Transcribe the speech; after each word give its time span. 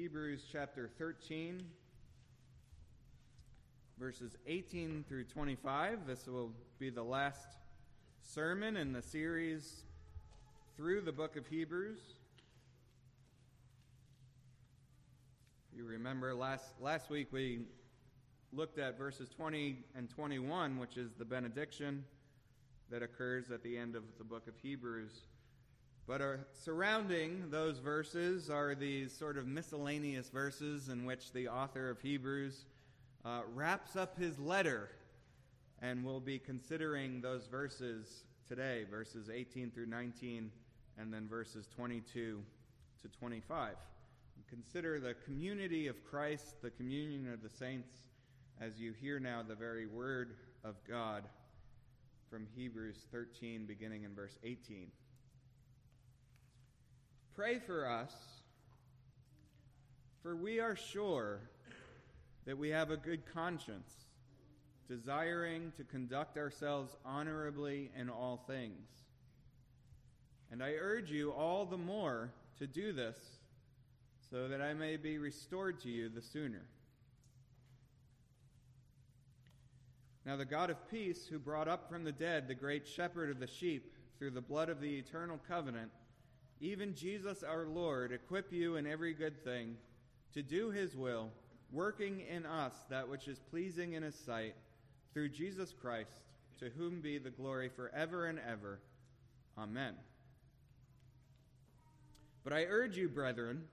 Hebrews 0.00 0.46
chapter 0.50 0.88
13, 0.96 1.62
verses 3.98 4.34
18 4.46 5.04
through 5.06 5.24
25. 5.24 6.06
This 6.06 6.26
will 6.26 6.52
be 6.78 6.88
the 6.88 7.02
last 7.02 7.58
sermon 8.22 8.78
in 8.78 8.94
the 8.94 9.02
series 9.02 9.82
through 10.74 11.02
the 11.02 11.12
book 11.12 11.36
of 11.36 11.46
Hebrews. 11.46 11.98
You 15.76 15.84
remember 15.84 16.34
last, 16.34 16.64
last 16.80 17.10
week 17.10 17.28
we 17.30 17.66
looked 18.54 18.78
at 18.78 18.96
verses 18.96 19.28
20 19.28 19.84
and 19.94 20.08
21, 20.08 20.78
which 20.78 20.96
is 20.96 21.12
the 21.18 21.26
benediction 21.26 22.06
that 22.90 23.02
occurs 23.02 23.50
at 23.50 23.62
the 23.62 23.76
end 23.76 23.94
of 23.96 24.04
the 24.16 24.24
book 24.24 24.48
of 24.48 24.54
Hebrews. 24.62 25.24
But 26.10 26.20
uh, 26.20 26.36
surrounding 26.64 27.50
those 27.50 27.78
verses 27.78 28.50
are 28.50 28.74
these 28.74 29.16
sort 29.16 29.38
of 29.38 29.46
miscellaneous 29.46 30.28
verses 30.28 30.88
in 30.88 31.04
which 31.04 31.30
the 31.30 31.46
author 31.46 31.88
of 31.88 32.00
Hebrews 32.00 32.64
uh, 33.24 33.42
wraps 33.54 33.94
up 33.94 34.18
his 34.18 34.36
letter. 34.40 34.90
And 35.80 36.04
we'll 36.04 36.18
be 36.18 36.40
considering 36.40 37.20
those 37.20 37.46
verses 37.46 38.24
today 38.48 38.86
verses 38.90 39.30
18 39.32 39.70
through 39.70 39.86
19, 39.86 40.50
and 40.98 41.14
then 41.14 41.28
verses 41.28 41.68
22 41.76 42.42
to 43.02 43.08
25. 43.20 43.76
Consider 44.48 44.98
the 44.98 45.14
community 45.24 45.86
of 45.86 46.04
Christ, 46.04 46.60
the 46.60 46.70
communion 46.70 47.32
of 47.32 47.40
the 47.40 47.56
saints, 47.56 47.92
as 48.60 48.80
you 48.80 48.94
hear 49.00 49.20
now 49.20 49.44
the 49.46 49.54
very 49.54 49.86
word 49.86 50.34
of 50.64 50.74
God 50.88 51.22
from 52.28 52.48
Hebrews 52.56 53.06
13, 53.12 53.64
beginning 53.64 54.02
in 54.02 54.12
verse 54.12 54.40
18. 54.42 54.88
Pray 57.40 57.58
for 57.58 57.88
us, 57.88 58.12
for 60.22 60.36
we 60.36 60.60
are 60.60 60.76
sure 60.76 61.40
that 62.44 62.58
we 62.58 62.68
have 62.68 62.90
a 62.90 62.98
good 62.98 63.22
conscience, 63.32 63.90
desiring 64.90 65.72
to 65.78 65.84
conduct 65.84 66.36
ourselves 66.36 66.94
honorably 67.02 67.92
in 67.98 68.10
all 68.10 68.44
things. 68.46 68.90
And 70.52 70.62
I 70.62 70.72
urge 70.78 71.10
you 71.10 71.30
all 71.30 71.64
the 71.64 71.78
more 71.78 72.30
to 72.58 72.66
do 72.66 72.92
this, 72.92 73.16
so 74.30 74.46
that 74.46 74.60
I 74.60 74.74
may 74.74 74.98
be 74.98 75.16
restored 75.16 75.80
to 75.80 75.88
you 75.88 76.10
the 76.10 76.20
sooner. 76.20 76.66
Now, 80.26 80.36
the 80.36 80.44
God 80.44 80.68
of 80.68 80.90
peace, 80.90 81.26
who 81.26 81.38
brought 81.38 81.68
up 81.68 81.88
from 81.88 82.04
the 82.04 82.12
dead 82.12 82.48
the 82.48 82.54
great 82.54 82.86
shepherd 82.86 83.30
of 83.30 83.40
the 83.40 83.46
sheep 83.46 83.94
through 84.18 84.32
the 84.32 84.42
blood 84.42 84.68
of 84.68 84.82
the 84.82 84.98
eternal 84.98 85.40
covenant, 85.48 85.90
even 86.60 86.94
Jesus 86.94 87.42
our 87.42 87.66
Lord, 87.66 88.12
equip 88.12 88.52
you 88.52 88.76
in 88.76 88.86
every 88.86 89.14
good 89.14 89.42
thing 89.42 89.76
to 90.34 90.42
do 90.42 90.70
his 90.70 90.94
will, 90.94 91.30
working 91.72 92.20
in 92.20 92.44
us 92.44 92.74
that 92.90 93.08
which 93.08 93.28
is 93.28 93.38
pleasing 93.50 93.94
in 93.94 94.02
his 94.02 94.14
sight, 94.14 94.54
through 95.12 95.30
Jesus 95.30 95.72
Christ, 95.72 96.20
to 96.58 96.68
whom 96.68 97.00
be 97.00 97.18
the 97.18 97.30
glory 97.30 97.68
forever 97.68 98.26
and 98.26 98.38
ever. 98.38 98.78
Amen. 99.58 99.94
But 102.44 102.52
I 102.52 102.64
urge 102.64 102.96
you, 102.96 103.08
brethren, 103.08 103.64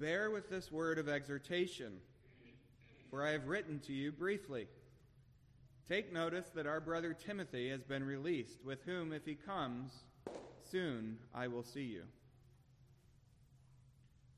bear 0.00 0.30
with 0.30 0.48
this 0.50 0.72
word 0.72 0.98
of 0.98 1.08
exhortation, 1.08 1.98
for 3.10 3.24
I 3.24 3.30
have 3.30 3.46
written 3.46 3.78
to 3.80 3.92
you 3.92 4.10
briefly. 4.10 4.66
Take 5.88 6.12
notice 6.12 6.48
that 6.54 6.66
our 6.66 6.80
brother 6.80 7.12
Timothy 7.12 7.68
has 7.70 7.82
been 7.82 8.04
released, 8.04 8.64
with 8.64 8.82
whom, 8.84 9.12
if 9.12 9.24
he 9.24 9.34
comes, 9.34 9.92
soon 10.72 11.18
I 11.34 11.48
will 11.48 11.62
see 11.62 11.82
you. 11.82 12.02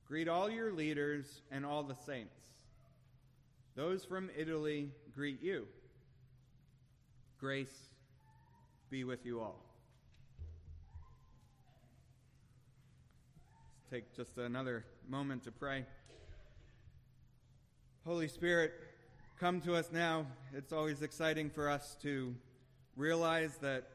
Greet 0.09 0.29
all 0.29 0.51
your 0.51 0.73
leaders 0.73 1.43
and 1.53 1.65
all 1.65 1.85
the 1.85 1.95
saints. 1.95 2.35
Those 3.77 4.05
from 4.05 4.31
Italy 4.37 4.91
greet 5.15 5.41
you. 5.41 5.67
Grace 7.39 7.89
be 8.91 9.05
with 9.05 9.25
you 9.25 9.41
all. 9.41 9.61
Let's 13.79 13.91
take 13.91 14.17
just 14.17 14.37
another 14.37 14.85
moment 15.09 15.45
to 15.45 15.53
pray. 15.53 15.85
Holy 18.05 18.29
Spirit, 18.29 18.73
come 19.39 19.61
to 19.61 19.77
us 19.77 19.91
now. 19.93 20.27
It's 20.53 20.73
always 20.73 21.01
exciting 21.01 21.49
for 21.49 21.71
us 21.71 21.97
to 22.03 22.35
realize 22.97 23.57
that 23.59 23.89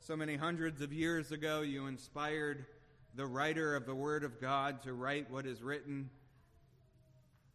so 0.00 0.16
many 0.16 0.36
hundreds 0.36 0.80
of 0.80 0.92
years 0.92 1.32
ago 1.32 1.62
you 1.62 1.86
inspired 1.86 2.66
the 3.14 3.26
writer 3.26 3.74
of 3.74 3.86
the 3.86 3.94
Word 3.94 4.24
of 4.24 4.40
God 4.40 4.82
to 4.82 4.92
write 4.92 5.30
what 5.30 5.46
is 5.46 5.62
written, 5.62 6.10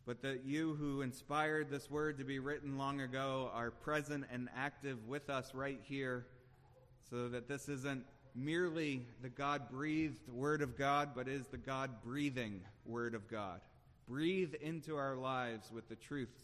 but 0.05 0.21
that 0.23 0.43
you 0.43 0.75
who 0.75 1.01
inspired 1.01 1.69
this 1.69 1.89
Word 1.89 2.17
to 2.17 2.23
be 2.23 2.39
written 2.39 2.77
long 2.77 3.01
ago 3.01 3.49
are 3.53 3.71
present 3.71 4.25
and 4.31 4.49
active 4.55 5.07
with 5.07 5.29
us 5.29 5.53
right 5.53 5.79
here, 5.83 6.25
so 7.09 7.29
that 7.29 7.47
this 7.47 7.69
isn't 7.69 8.03
merely 8.35 9.05
the 9.21 9.29
God 9.29 9.69
breathed 9.69 10.27
Word 10.27 10.61
of 10.61 10.77
God, 10.77 11.11
but 11.15 11.27
is 11.27 11.47
the 11.47 11.57
God 11.57 12.01
breathing 12.03 12.61
Word 12.85 13.13
of 13.13 13.29
God. 13.29 13.61
Breathe 14.07 14.55
into 14.61 14.97
our 14.97 15.15
lives 15.15 15.71
with 15.71 15.87
the 15.87 15.95
truths 15.95 16.41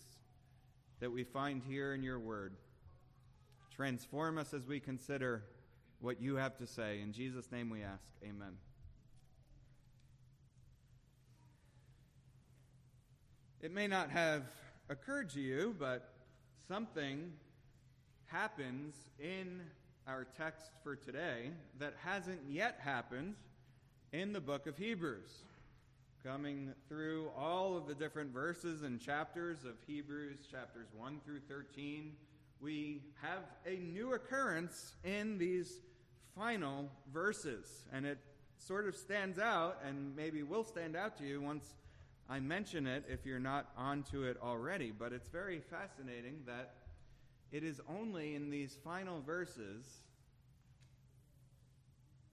that 0.99 1.11
we 1.11 1.23
find 1.23 1.61
here 1.67 1.93
in 1.93 2.01
your 2.01 2.19
word. 2.19 2.53
Transform 3.75 4.37
us 4.37 4.53
as 4.53 4.65
we 4.65 4.79
consider 4.79 5.43
what 5.99 6.21
you 6.21 6.35
have 6.35 6.57
to 6.57 6.67
say. 6.67 7.01
In 7.01 7.11
Jesus' 7.11 7.51
name 7.51 7.69
we 7.69 7.83
ask. 7.83 8.03
Amen. 8.23 8.57
It 13.61 13.73
may 13.73 13.87
not 13.87 14.11
have 14.11 14.43
occurred 14.89 15.29
to 15.31 15.41
you, 15.41 15.75
but 15.79 16.13
something 16.67 17.31
happens 18.25 18.95
in 19.19 19.61
our 20.07 20.25
text 20.37 20.71
for 20.83 20.95
today 20.95 21.49
that 21.79 21.95
hasn't 22.03 22.39
yet 22.47 22.79
happened 22.81 23.35
in 24.13 24.31
the 24.31 24.39
book 24.39 24.67
of 24.67 24.77
Hebrews 24.77 25.43
coming 26.23 26.73
through 26.87 27.29
all 27.37 27.77
of 27.77 27.87
the 27.87 27.95
different 27.95 28.33
verses 28.33 28.83
and 28.83 28.99
chapters 28.99 29.63
of 29.63 29.75
Hebrews, 29.85 30.39
chapters 30.51 30.87
1 30.95 31.21
through 31.25 31.41
13, 31.47 32.13
we 32.61 33.01
have 33.21 33.43
a 33.65 33.77
new 33.77 34.13
occurrence 34.13 34.95
in 35.03 35.37
these 35.37 35.79
final 36.35 36.89
verses. 37.13 37.85
And 37.91 38.05
it 38.05 38.17
sort 38.57 38.87
of 38.87 38.95
stands 38.95 39.39
out, 39.39 39.79
and 39.85 40.15
maybe 40.15 40.43
will 40.43 40.63
stand 40.63 40.95
out 40.95 41.17
to 41.17 41.23
you 41.25 41.41
once 41.41 41.75
I 42.29 42.39
mention 42.39 42.87
it 42.87 43.05
if 43.07 43.25
you're 43.25 43.39
not 43.39 43.69
onto 43.77 44.23
it 44.23 44.37
already. 44.41 44.91
But 44.91 45.13
it's 45.13 45.29
very 45.29 45.59
fascinating 45.59 46.41
that 46.45 46.73
it 47.51 47.63
is 47.63 47.79
only 47.87 48.35
in 48.35 48.49
these 48.49 48.77
final 48.83 49.21
verses 49.21 49.85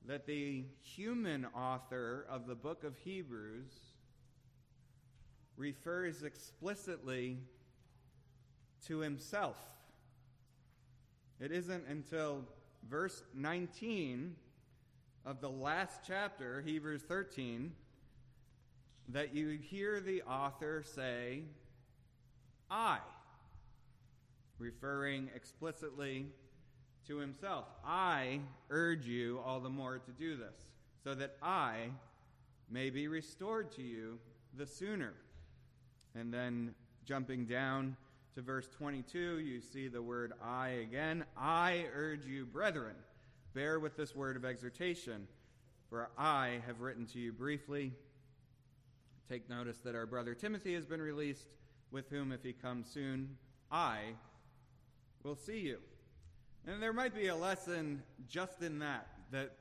that 0.07 0.27
the 0.27 0.65
human 0.83 1.47
author 1.57 2.27
of 2.29 2.47
the 2.47 2.55
book 2.55 2.85
of 2.85 2.97
Hebrews 2.99 3.73
refers 5.57 6.23
explicitly 6.23 7.39
to 8.87 8.99
himself. 8.99 9.57
It 11.41 11.51
isn't 11.51 11.85
until 11.89 12.45
verse 12.89 13.23
19 13.35 14.37
of 15.27 15.41
the 15.41 15.51
last 15.51 16.01
chapter, 16.07 16.63
Hebrews 16.63 17.03
13, 17.03 17.73
that 19.09 19.35
you 19.35 19.59
hear 19.61 20.01
the 20.01 20.23
author 20.23 20.83
say, 20.83 21.43
I, 22.71 22.99
referring 24.59 25.31
explicitly 25.35 26.27
to 27.09 27.19
himself. 27.19 27.67
I 27.85 28.41
urge 28.71 29.07
you 29.07 29.41
all 29.45 29.61
the 29.61 29.69
more 29.69 29.99
to 29.99 30.11
do 30.13 30.37
this, 30.37 30.55
so 31.03 31.15
that 31.15 31.37
I 31.43 31.91
may 32.71 32.91
be 32.91 33.09
restored 33.09 33.73
to 33.73 33.83
you 33.83 34.19
the 34.57 34.67
sooner. 34.67 35.15
And 36.15 36.33
then 36.33 36.75
jumping 37.05 37.45
down 37.45 37.97
to 38.35 38.43
verse 38.43 38.67
22, 38.79 39.39
you 39.39 39.61
see 39.61 39.87
the 39.87 40.03
word 40.03 40.33
I 40.43 40.71
again. 40.71 41.25
I 41.37 41.85
urge 41.95 42.27
you, 42.27 42.45
brethren, 42.45 42.97
bear 43.55 43.79
with 43.79 43.97
this 43.97 44.13
word 44.13 44.35
of 44.35 44.45
exhortation, 44.45 45.29
for 45.89 46.11
I 46.19 46.61
have 46.67 46.81
written 46.81 47.07
to 47.09 47.21
you 47.21 47.33
briefly. 47.33 47.93
Take 49.29 49.49
notice 49.49 49.79
that 49.85 49.95
our 49.95 50.07
brother 50.07 50.35
Timothy 50.35 50.75
has 50.75 50.85
been 50.85 51.01
released, 51.01 51.47
with 51.93 52.11
whom, 52.11 52.33
if 52.33 52.43
he 52.43 52.53
comes 52.53 52.91
soon, 52.91 53.37
I 53.71 54.01
will 55.23 55.37
see 55.37 55.61
you. 55.61 55.79
And 56.67 56.83
there 56.83 56.93
might 56.93 57.15
be 57.15 57.29
a 57.29 57.37
lesson 57.37 58.03
just 58.29 58.63
in 58.63 58.81
that, 58.81 59.07
that 59.31 59.53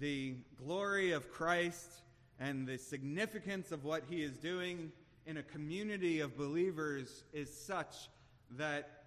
the 0.00 0.36
glory 0.56 1.12
of 1.12 1.30
Christ 1.30 2.00
and 2.40 2.66
the 2.66 2.78
significance 2.78 3.72
of 3.72 3.84
what 3.84 4.04
he 4.08 4.22
is 4.22 4.38
doing 4.38 4.90
in 5.26 5.36
a 5.36 5.42
community 5.42 6.20
of 6.20 6.38
believers 6.38 7.24
is 7.34 7.52
such 7.54 8.08
that 8.58 9.04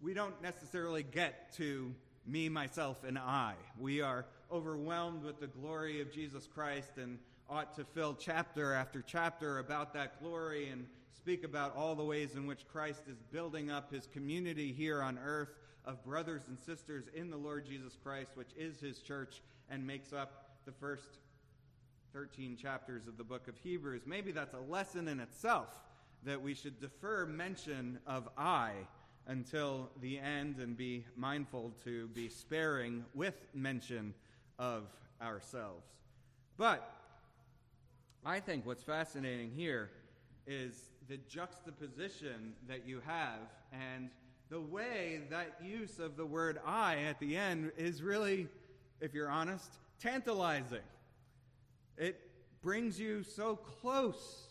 we 0.00 0.14
don't 0.14 0.40
necessarily 0.42 1.02
get 1.02 1.54
to 1.56 1.94
me, 2.26 2.48
myself, 2.48 3.04
and 3.04 3.18
I. 3.18 3.54
We 3.78 4.00
are 4.00 4.26
overwhelmed 4.50 5.24
with 5.24 5.40
the 5.40 5.46
glory 5.46 6.00
of 6.00 6.12
Jesus 6.12 6.46
Christ 6.46 6.98
and 6.98 7.18
ought 7.48 7.74
to 7.76 7.84
fill 7.84 8.14
chapter 8.14 8.72
after 8.72 9.02
chapter 9.02 9.58
about 9.58 9.94
that 9.94 10.20
glory 10.20 10.68
and 10.68 10.86
speak 11.16 11.44
about 11.44 11.76
all 11.76 11.94
the 11.94 12.04
ways 12.04 12.34
in 12.34 12.46
which 12.46 12.66
Christ 12.68 13.02
is 13.08 13.18
building 13.32 13.70
up 13.70 13.92
his 13.92 14.06
community 14.06 14.72
here 14.72 15.02
on 15.02 15.18
earth 15.24 15.50
of 15.84 16.04
brothers 16.04 16.42
and 16.48 16.58
sisters 16.58 17.04
in 17.14 17.30
the 17.30 17.36
Lord 17.36 17.66
Jesus 17.66 17.96
Christ, 18.02 18.32
which 18.34 18.50
is 18.56 18.80
his 18.80 18.98
church 18.98 19.40
and 19.70 19.86
makes 19.86 20.12
up 20.12 20.50
the 20.66 20.72
first 20.72 21.18
13 22.12 22.56
chapters 22.56 23.06
of 23.06 23.16
the 23.16 23.24
book 23.24 23.46
of 23.46 23.56
Hebrews. 23.56 24.02
Maybe 24.06 24.32
that's 24.32 24.54
a 24.54 24.60
lesson 24.60 25.06
in 25.08 25.20
itself 25.20 25.68
that 26.24 26.40
we 26.40 26.54
should 26.54 26.80
defer 26.80 27.26
mention 27.26 27.98
of 28.06 28.28
I 28.36 28.72
until 29.26 29.90
the 30.00 30.18
end 30.18 30.58
and 30.58 30.76
be 30.76 31.04
mindful 31.16 31.72
to 31.84 32.08
be 32.08 32.28
sparing 32.28 33.04
with 33.14 33.34
mention 33.54 34.14
of 34.58 34.84
ourselves. 35.20 35.86
But 36.56 36.90
I 38.24 38.40
think 38.40 38.66
what's 38.66 38.82
fascinating 38.82 39.50
here 39.54 39.90
is 40.46 40.90
the 41.08 41.18
juxtaposition 41.28 42.54
that 42.68 42.86
you 42.86 43.00
have 43.04 43.40
and 43.72 44.10
the 44.48 44.60
way 44.60 45.22
that 45.30 45.60
use 45.62 45.98
of 45.98 46.16
the 46.16 46.24
word 46.24 46.60
I 46.64 46.98
at 47.08 47.18
the 47.18 47.36
end 47.36 47.72
is 47.76 48.02
really, 48.02 48.46
if 49.00 49.12
you're 49.12 49.28
honest, 49.28 49.78
tantalizing. 50.00 50.78
It 51.96 52.20
brings 52.62 53.00
you 53.00 53.22
so 53.24 53.56
close 53.56 54.45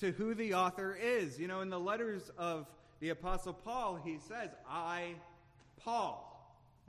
to 0.00 0.12
who 0.12 0.34
the 0.34 0.54
author 0.54 0.96
is. 1.00 1.38
You 1.38 1.48
know, 1.48 1.60
in 1.60 1.70
the 1.70 1.80
letters 1.80 2.30
of 2.38 2.66
the 3.00 3.10
Apostle 3.10 3.52
Paul, 3.52 3.98
he 4.02 4.18
says, 4.18 4.50
I, 4.68 5.14
Paul. 5.76 6.30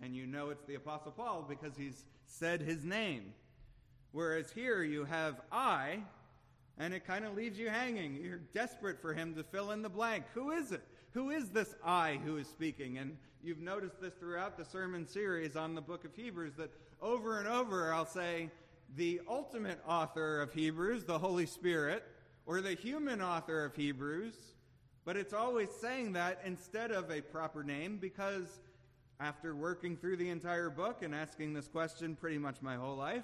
And 0.01 0.15
you 0.15 0.27
know 0.27 0.49
it's 0.49 0.65
the 0.65 0.75
Apostle 0.75 1.11
Paul 1.11 1.45
because 1.47 1.77
he's 1.77 2.03
said 2.25 2.61
his 2.61 2.83
name. 2.83 3.33
Whereas 4.11 4.51
here 4.51 4.83
you 4.83 5.05
have 5.05 5.41
I, 5.51 5.99
and 6.77 6.93
it 6.93 7.05
kind 7.05 7.25
of 7.25 7.35
leaves 7.35 7.57
you 7.57 7.69
hanging. 7.69 8.15
You're 8.15 8.41
desperate 8.53 9.01
for 9.01 9.13
him 9.13 9.35
to 9.35 9.43
fill 9.43 9.71
in 9.71 9.81
the 9.81 9.89
blank. 9.89 10.25
Who 10.33 10.51
is 10.51 10.71
it? 10.71 10.83
Who 11.13 11.29
is 11.29 11.49
this 11.49 11.75
I 11.83 12.19
who 12.25 12.37
is 12.37 12.47
speaking? 12.47 12.97
And 12.97 13.17
you've 13.43 13.59
noticed 13.59 14.01
this 14.01 14.13
throughout 14.13 14.57
the 14.57 14.65
sermon 14.65 15.07
series 15.07 15.55
on 15.55 15.75
the 15.75 15.81
book 15.81 16.03
of 16.03 16.13
Hebrews 16.15 16.53
that 16.57 16.71
over 17.01 17.39
and 17.39 17.47
over 17.47 17.93
I'll 17.93 18.05
say, 18.05 18.49
the 18.95 19.21
ultimate 19.27 19.79
author 19.87 20.41
of 20.41 20.53
Hebrews, 20.53 21.05
the 21.05 21.19
Holy 21.19 21.45
Spirit, 21.45 22.03
or 22.45 22.61
the 22.61 22.73
human 22.73 23.21
author 23.21 23.65
of 23.65 23.75
Hebrews, 23.75 24.35
but 25.03 25.15
it's 25.15 25.33
always 25.33 25.69
saying 25.81 26.13
that 26.13 26.41
instead 26.45 26.91
of 26.91 27.11
a 27.11 27.21
proper 27.21 27.63
name 27.63 27.97
because 27.97 28.59
after 29.19 29.55
working 29.55 29.95
through 29.95 30.17
the 30.17 30.29
entire 30.29 30.69
book 30.69 31.01
and 31.01 31.15
asking 31.15 31.53
this 31.53 31.67
question 31.67 32.15
pretty 32.15 32.37
much 32.37 32.61
my 32.61 32.75
whole 32.75 32.95
life, 32.95 33.23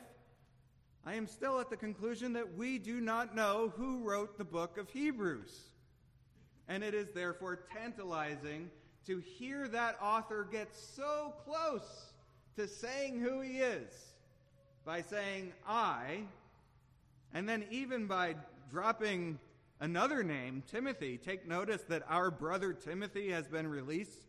I 1.05 1.15
am 1.15 1.27
still 1.27 1.59
at 1.59 1.69
the 1.69 1.77
conclusion 1.77 2.33
that 2.33 2.55
we 2.55 2.77
do 2.77 3.01
not 3.01 3.35
know 3.35 3.73
who 3.75 4.03
wrote 4.03 4.37
the 4.37 4.45
book 4.45 4.77
of 4.77 4.89
Hebrews. 4.89 5.59
And 6.67 6.83
it 6.83 6.93
is 6.93 7.09
therefore 7.09 7.65
tantalizing 7.75 8.69
to 9.07 9.17
hear 9.17 9.67
that 9.69 9.97
author 10.01 10.47
get 10.49 10.75
so 10.75 11.33
close 11.43 12.13
to 12.55 12.67
saying 12.67 13.19
who 13.19 13.41
he 13.41 13.57
is 13.57 13.91
by 14.85 15.01
saying 15.01 15.53
I, 15.67 16.21
and 17.33 17.49
then 17.49 17.65
even 17.71 18.05
by 18.05 18.35
dropping 18.71 19.37
another 19.79 20.23
name, 20.23 20.63
Timothy. 20.71 21.17
Take 21.17 21.47
notice 21.47 21.81
that 21.89 22.03
our 22.07 22.31
brother 22.31 22.73
Timothy 22.73 23.29
has 23.31 23.47
been 23.47 23.67
released 23.67 24.25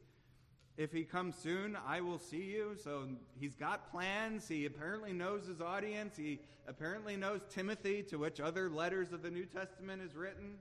if 0.77 0.91
he 0.91 1.05
comes 1.05 1.37
soon, 1.37 1.77
I 1.87 2.01
will 2.01 2.19
see 2.19 2.45
you. 2.45 2.77
So 2.83 3.07
he's 3.39 3.55
got 3.55 3.91
plans. 3.91 4.49
He 4.49 4.65
apparently 4.65 5.13
knows 5.13 5.47
his 5.47 5.61
audience. 5.61 6.17
He 6.17 6.41
apparently 6.67 7.17
knows 7.17 7.41
Timothy, 7.51 8.03
to 8.05 8.17
which 8.17 8.41
other 8.41 8.71
letters 8.71 9.13
of 9.13 9.23
the 9.23 9.31
New 9.31 9.45
Testament 9.45 10.01
is 10.03 10.17
written. 10.17 10.57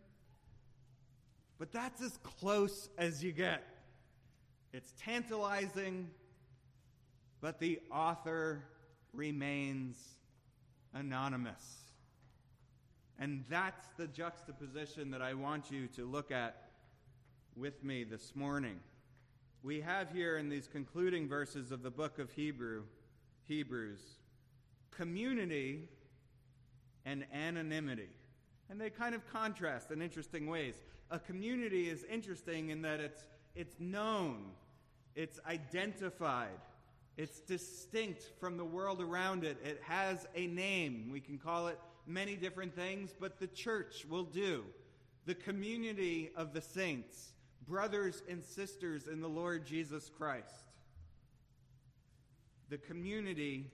But 1.57 1.71
that's 1.71 2.01
as 2.01 2.17
close 2.23 2.89
as 2.97 3.23
you 3.23 3.31
get. 3.31 3.63
It's 4.73 4.93
tantalizing, 4.99 6.09
but 7.39 7.59
the 7.59 7.79
author 7.91 8.63
remains 9.13 9.97
anonymous. 10.93 11.90
And 13.21 13.45
that's 13.49 13.87
the 13.97 14.07
juxtaposition 14.07 15.11
that 15.11 15.21
I 15.21 15.35
want 15.35 15.71
you 15.71 15.87
to 15.95 16.05
look 16.05 16.29
at 16.31 16.69
with 17.55 17.81
me 17.83 18.03
this 18.03 18.35
morning 18.35 18.79
we 19.63 19.81
have 19.81 20.11
here 20.11 20.37
in 20.37 20.49
these 20.49 20.67
concluding 20.67 21.27
verses 21.27 21.71
of 21.71 21.83
the 21.83 21.91
book 21.91 22.17
of 22.17 22.31
Hebrew, 22.31 22.83
Hebrews, 23.47 24.01
community 24.89 25.87
and 27.05 27.25
anonymity. 27.31 28.09
And 28.69 28.81
they 28.81 28.89
kind 28.89 29.13
of 29.13 29.27
contrast 29.31 29.91
in 29.91 30.01
interesting 30.01 30.47
ways. 30.47 30.75
A 31.11 31.19
community 31.19 31.89
is 31.89 32.05
interesting 32.11 32.69
in 32.69 32.81
that 32.81 32.99
it's, 32.99 33.23
it's 33.55 33.75
known, 33.79 34.45
it's 35.15 35.39
identified, 35.47 36.59
it's 37.17 37.41
distinct 37.41 38.31
from 38.39 38.57
the 38.57 38.65
world 38.65 38.99
around 38.99 39.43
it. 39.43 39.57
It 39.63 39.79
has 39.83 40.25
a 40.33 40.47
name. 40.47 41.09
We 41.11 41.19
can 41.19 41.37
call 41.37 41.67
it 41.67 41.77
many 42.11 42.35
different 42.35 42.75
things, 42.75 43.13
but 43.19 43.39
the 43.39 43.47
church 43.47 44.05
will 44.09 44.23
do. 44.23 44.63
The 45.25 45.35
community 45.35 46.31
of 46.35 46.53
the 46.53 46.61
saints 46.61 47.31
brothers 47.67 48.21
and 48.27 48.43
sisters 48.43 49.07
in 49.07 49.21
the 49.21 49.29
Lord 49.29 49.65
Jesus 49.65 50.09
Christ. 50.17 50.65
The 52.69 52.77
community, 52.77 53.71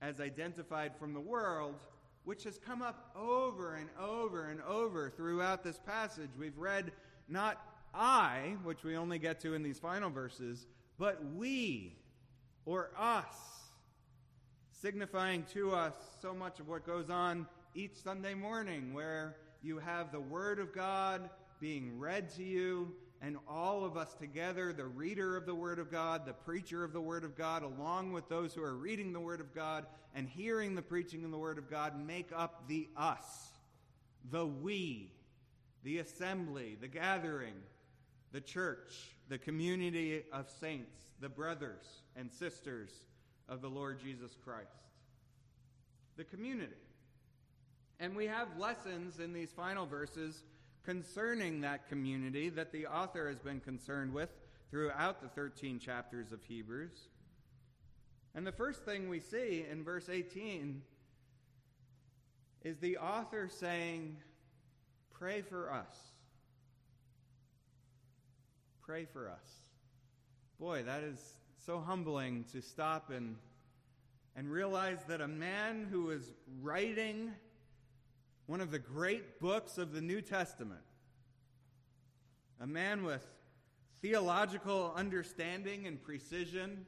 as 0.00 0.20
identified 0.20 0.96
from 0.96 1.12
the 1.12 1.20
world, 1.20 1.74
which 2.24 2.44
has 2.44 2.58
come 2.58 2.82
up 2.82 3.10
over 3.16 3.74
and 3.74 3.88
over 4.00 4.50
and 4.50 4.60
over 4.62 5.10
throughout 5.10 5.64
this 5.64 5.78
passage. 5.78 6.30
We've 6.38 6.58
read 6.58 6.92
not 7.28 7.60
I, 7.94 8.56
which 8.64 8.84
we 8.84 8.96
only 8.96 9.18
get 9.18 9.40
to 9.40 9.54
in 9.54 9.62
these 9.62 9.78
final 9.78 10.10
verses, 10.10 10.66
but 10.98 11.24
we 11.34 11.96
or 12.66 12.90
us, 12.98 13.24
signifying 14.80 15.44
to 15.52 15.72
us 15.72 15.94
so 16.22 16.32
much 16.32 16.60
of 16.60 16.68
what 16.68 16.86
goes 16.86 17.10
on 17.10 17.46
each 17.74 17.96
Sunday 17.96 18.34
morning, 18.34 18.94
where 18.94 19.36
you 19.62 19.78
have 19.78 20.12
the 20.12 20.20
Word 20.20 20.60
of 20.60 20.72
God 20.72 21.28
being 21.60 21.98
read 21.98 22.28
to 22.36 22.44
you, 22.44 22.92
and 23.20 23.36
all 23.48 23.84
of 23.84 23.96
us 23.96 24.14
together, 24.14 24.72
the 24.72 24.84
reader 24.84 25.36
of 25.36 25.46
the 25.46 25.54
Word 25.54 25.80
of 25.80 25.90
God, 25.90 26.24
the 26.24 26.32
preacher 26.32 26.84
of 26.84 26.92
the 26.92 27.00
Word 27.00 27.24
of 27.24 27.36
God, 27.36 27.64
along 27.64 28.12
with 28.12 28.28
those 28.28 28.54
who 28.54 28.62
are 28.62 28.76
reading 28.76 29.12
the 29.12 29.18
Word 29.18 29.40
of 29.40 29.52
God 29.52 29.86
and 30.14 30.28
hearing 30.28 30.76
the 30.76 30.82
preaching 30.82 31.24
of 31.24 31.32
the 31.32 31.38
Word 31.38 31.58
of 31.58 31.68
God, 31.68 31.98
make 32.06 32.30
up 32.34 32.68
the 32.68 32.88
us, 32.96 33.48
the 34.30 34.46
we, 34.46 35.10
the 35.82 35.98
assembly, 35.98 36.76
the 36.80 36.86
gathering, 36.86 37.54
the 38.30 38.40
church, 38.40 38.94
the 39.28 39.38
community 39.38 40.22
of 40.32 40.48
saints, 40.60 41.00
the 41.20 41.28
brothers 41.28 42.02
and 42.14 42.30
sisters 42.30 42.92
of 43.48 43.62
the 43.62 43.68
Lord 43.68 44.00
Jesus 44.00 44.36
Christ. 44.44 44.68
The 46.16 46.24
community. 46.24 46.72
And 48.00 48.14
we 48.14 48.26
have 48.26 48.48
lessons 48.58 49.18
in 49.18 49.32
these 49.32 49.50
final 49.50 49.86
verses 49.86 50.42
concerning 50.84 51.60
that 51.62 51.88
community 51.88 52.48
that 52.50 52.72
the 52.72 52.86
author 52.86 53.28
has 53.28 53.38
been 53.40 53.60
concerned 53.60 54.12
with 54.12 54.30
throughout 54.70 55.20
the 55.20 55.28
13 55.28 55.78
chapters 55.78 56.32
of 56.32 56.42
Hebrews. 56.44 57.08
And 58.34 58.46
the 58.46 58.52
first 58.52 58.84
thing 58.84 59.08
we 59.08 59.20
see 59.20 59.64
in 59.70 59.82
verse 59.82 60.08
18 60.08 60.82
is 62.64 62.78
the 62.78 62.98
author 62.98 63.48
saying, 63.48 64.16
Pray 65.10 65.42
for 65.42 65.72
us. 65.72 65.96
Pray 68.82 69.04
for 69.04 69.28
us. 69.28 69.62
Boy, 70.60 70.84
that 70.84 71.02
is 71.02 71.18
so 71.64 71.80
humbling 71.80 72.44
to 72.52 72.62
stop 72.62 73.10
and, 73.10 73.36
and 74.36 74.50
realize 74.50 74.98
that 75.08 75.20
a 75.20 75.28
man 75.28 75.86
who 75.90 76.10
is 76.10 76.32
writing 76.62 77.32
one 78.46 78.60
of 78.60 78.70
the 78.70 78.78
great 78.78 79.40
books 79.40 79.76
of 79.76 79.92
the 79.92 80.00
New 80.00 80.22
Testament. 80.22 80.80
A 82.60 82.66
man 82.66 83.04
with 83.04 83.26
theological 84.00 84.92
understanding 84.96 85.86
and 85.86 86.02
precision 86.02 86.86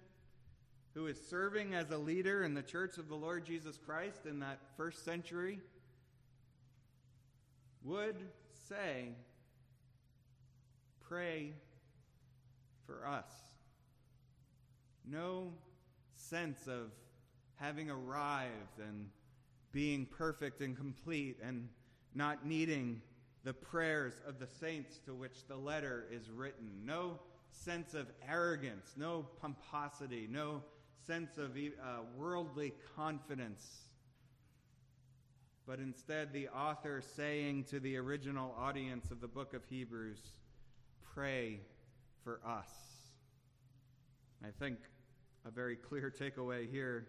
who 0.94 1.06
is 1.06 1.20
serving 1.28 1.74
as 1.74 1.90
a 1.90 1.98
leader 1.98 2.42
in 2.42 2.54
the 2.54 2.62
church 2.62 2.98
of 2.98 3.08
the 3.08 3.14
Lord 3.14 3.44
Jesus 3.44 3.78
Christ 3.78 4.26
in 4.26 4.40
that 4.40 4.58
first 4.76 5.04
century 5.04 5.60
would 7.84 8.16
say, 8.68 9.10
Pray 11.00 11.52
for 12.86 13.06
us. 13.06 13.49
No 15.06 15.52
sense 16.14 16.66
of 16.66 16.90
having 17.56 17.90
arrived 17.90 18.78
and 18.78 19.08
being 19.72 20.06
perfect 20.06 20.60
and 20.60 20.76
complete 20.76 21.38
and 21.42 21.68
not 22.14 22.46
needing 22.46 23.02
the 23.44 23.52
prayers 23.52 24.14
of 24.26 24.38
the 24.38 24.46
saints 24.46 24.98
to 25.06 25.14
which 25.14 25.46
the 25.48 25.56
letter 25.56 26.06
is 26.10 26.30
written. 26.30 26.68
No 26.84 27.18
sense 27.50 27.94
of 27.94 28.06
arrogance, 28.28 28.94
no 28.96 29.26
pomposity, 29.40 30.28
no 30.30 30.62
sense 31.06 31.38
of 31.38 31.56
uh, 31.56 32.00
worldly 32.16 32.74
confidence. 32.96 33.80
But 35.66 35.78
instead, 35.78 36.32
the 36.32 36.48
author 36.48 37.02
saying 37.16 37.64
to 37.64 37.80
the 37.80 37.96
original 37.96 38.54
audience 38.58 39.10
of 39.10 39.20
the 39.20 39.28
book 39.28 39.54
of 39.54 39.62
Hebrews, 39.68 40.20
pray 41.14 41.60
for 42.24 42.40
us. 42.46 42.89
I 44.44 44.48
think 44.58 44.78
a 45.46 45.50
very 45.50 45.76
clear 45.76 46.10
takeaway 46.10 46.70
here 46.70 47.06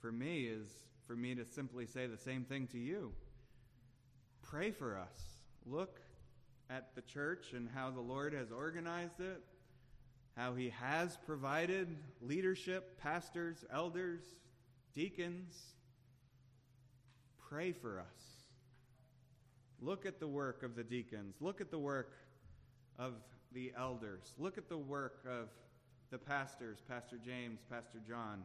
for 0.00 0.12
me 0.12 0.46
is 0.46 0.66
for 1.06 1.16
me 1.16 1.34
to 1.34 1.44
simply 1.44 1.86
say 1.86 2.06
the 2.06 2.18
same 2.18 2.44
thing 2.44 2.66
to 2.68 2.78
you. 2.78 3.12
Pray 4.42 4.70
for 4.70 4.98
us. 4.98 5.20
Look 5.66 6.00
at 6.70 6.94
the 6.94 7.02
church 7.02 7.52
and 7.54 7.68
how 7.74 7.90
the 7.90 8.00
Lord 8.00 8.34
has 8.34 8.50
organized 8.50 9.20
it, 9.20 9.42
how 10.36 10.54
He 10.54 10.70
has 10.80 11.18
provided 11.26 11.96
leadership, 12.20 13.00
pastors, 13.00 13.64
elders, 13.72 14.22
deacons. 14.94 15.54
Pray 17.48 17.72
for 17.72 18.00
us. 18.00 18.44
Look 19.80 20.06
at 20.06 20.20
the 20.20 20.28
work 20.28 20.62
of 20.62 20.76
the 20.76 20.84
deacons. 20.84 21.36
Look 21.40 21.60
at 21.60 21.70
the 21.70 21.78
work 21.78 22.12
of 22.98 23.14
the 23.52 23.72
elders. 23.76 24.34
Look 24.38 24.58
at 24.58 24.68
the 24.68 24.78
work 24.78 25.24
of 25.28 25.48
the 26.14 26.18
pastors, 26.18 26.78
Pastor 26.88 27.16
James, 27.26 27.58
Pastor 27.68 27.98
John. 28.06 28.44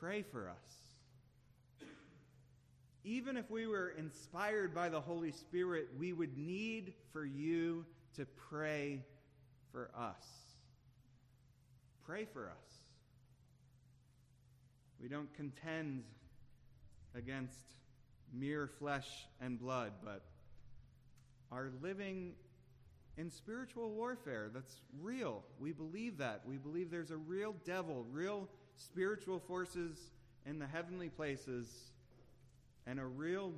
Pray 0.00 0.22
for 0.22 0.48
us. 0.48 1.86
Even 3.04 3.36
if 3.36 3.50
we 3.50 3.66
were 3.66 3.92
inspired 3.98 4.74
by 4.74 4.88
the 4.88 4.98
Holy 4.98 5.30
Spirit, 5.30 5.90
we 5.98 6.14
would 6.14 6.38
need 6.38 6.94
for 7.12 7.22
you 7.22 7.84
to 8.16 8.24
pray 8.48 9.04
for 9.70 9.90
us. 9.94 10.24
Pray 12.06 12.24
for 12.24 12.46
us. 12.46 12.78
We 15.02 15.10
don't 15.10 15.34
contend 15.34 16.04
against 17.14 17.60
mere 18.32 18.70
flesh 18.78 19.26
and 19.38 19.60
blood, 19.60 19.92
but 20.02 20.22
are 21.52 21.68
living 21.82 22.32
in 23.18 23.28
spiritual 23.28 23.90
warfare 23.90 24.48
that's 24.54 24.80
real. 25.02 25.42
We 25.58 25.72
believe 25.72 26.18
that. 26.18 26.42
We 26.46 26.56
believe 26.56 26.90
there's 26.90 27.10
a 27.10 27.16
real 27.16 27.56
devil, 27.64 28.06
real 28.12 28.48
spiritual 28.76 29.40
forces 29.40 29.98
in 30.46 30.60
the 30.60 30.66
heavenly 30.66 31.08
places, 31.08 31.66
and 32.86 33.00
a 33.00 33.04
real 33.04 33.52